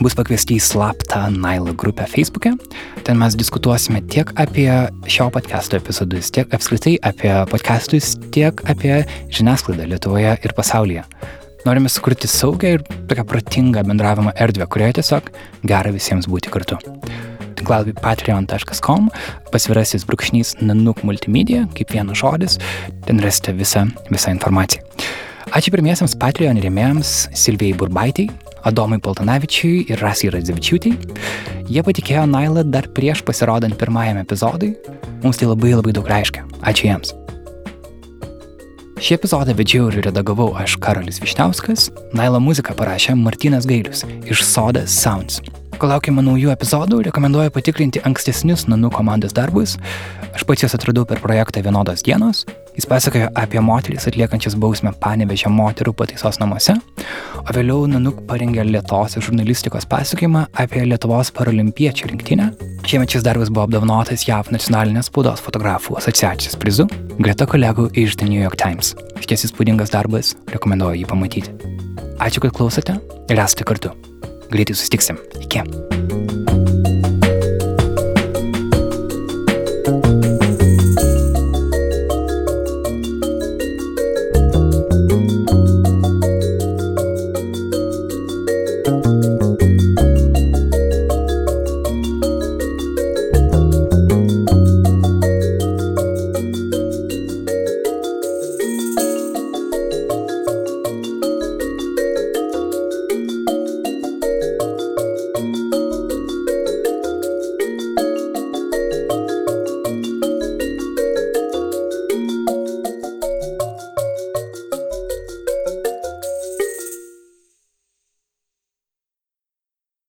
[0.00, 2.54] bus pakviesti į slaptą Nailą grupę Facebook'e.
[3.04, 4.70] Ten mes diskutuosime tiek apie
[5.04, 11.04] šio podcast'o epizodus, tiek apskritai apie podcastus, tiek apie žiniasklaidą Lietuvoje ir pasaulyje.
[11.68, 15.34] Norime sukurti saugią ir tokią protingą bendravimo erdvę, kurioje tiesiog
[15.68, 16.80] gera visiems būti kartu
[17.58, 19.08] tinklalapį patreon.com,
[19.52, 22.58] pasvirasis brūkšnys nanuk multimedia, kaip vienas žodis,
[23.06, 24.84] ten rasite visą, visą informaciją.
[25.56, 28.28] Ačiū pirmiesiams Patreon rėmėjams Silvijai Burbaitiai,
[28.68, 30.92] Adomui Poltanavičiui ir Rasai Radzevičiūtai.
[31.72, 34.74] Jie patikėjo Nailą dar prieš pasirodant pirmajam epizodui.
[35.22, 36.44] Mums tai labai labai daug reiškia.
[36.68, 37.14] Ačiū jiems.
[38.98, 41.86] Šį epizodą vedžiau ir redagavau aš Karolis Višniauskas,
[42.18, 45.38] Nailo muziką parašė Martinas Gailius iš Soda Sounds.
[45.78, 49.76] Kol laukiame naujų epizodų, rekomenduoju patikrinti ankstesnius Nanu komandos darbus.
[50.34, 52.40] Aš pats juos atradau per projektą Vienodos dienos.
[52.74, 56.74] Jis pasakojo apie moteris atliekančias bausmę panevežę moterų pataisos namuose,
[57.44, 62.50] o vėliau Nanuk parengė Lietuvos žurnalistikos pasakojimą apie Lietuvos paralimpiečių rinktinę.
[62.82, 66.88] Šiemet šis darbas buvo apdovanotas JAV nacionalinės spaudos fotografų asociacijos prizu,
[67.22, 68.96] greta kolegų iš The New York Times.
[69.22, 71.54] Šties įspūdingas darbas, rekomenduoju jį pamatyti.
[72.18, 72.98] Ačiū, kad klausote
[73.30, 73.94] ir esate kartu
[74.50, 75.18] greitai susitiksim.
[75.40, 75.62] Iki.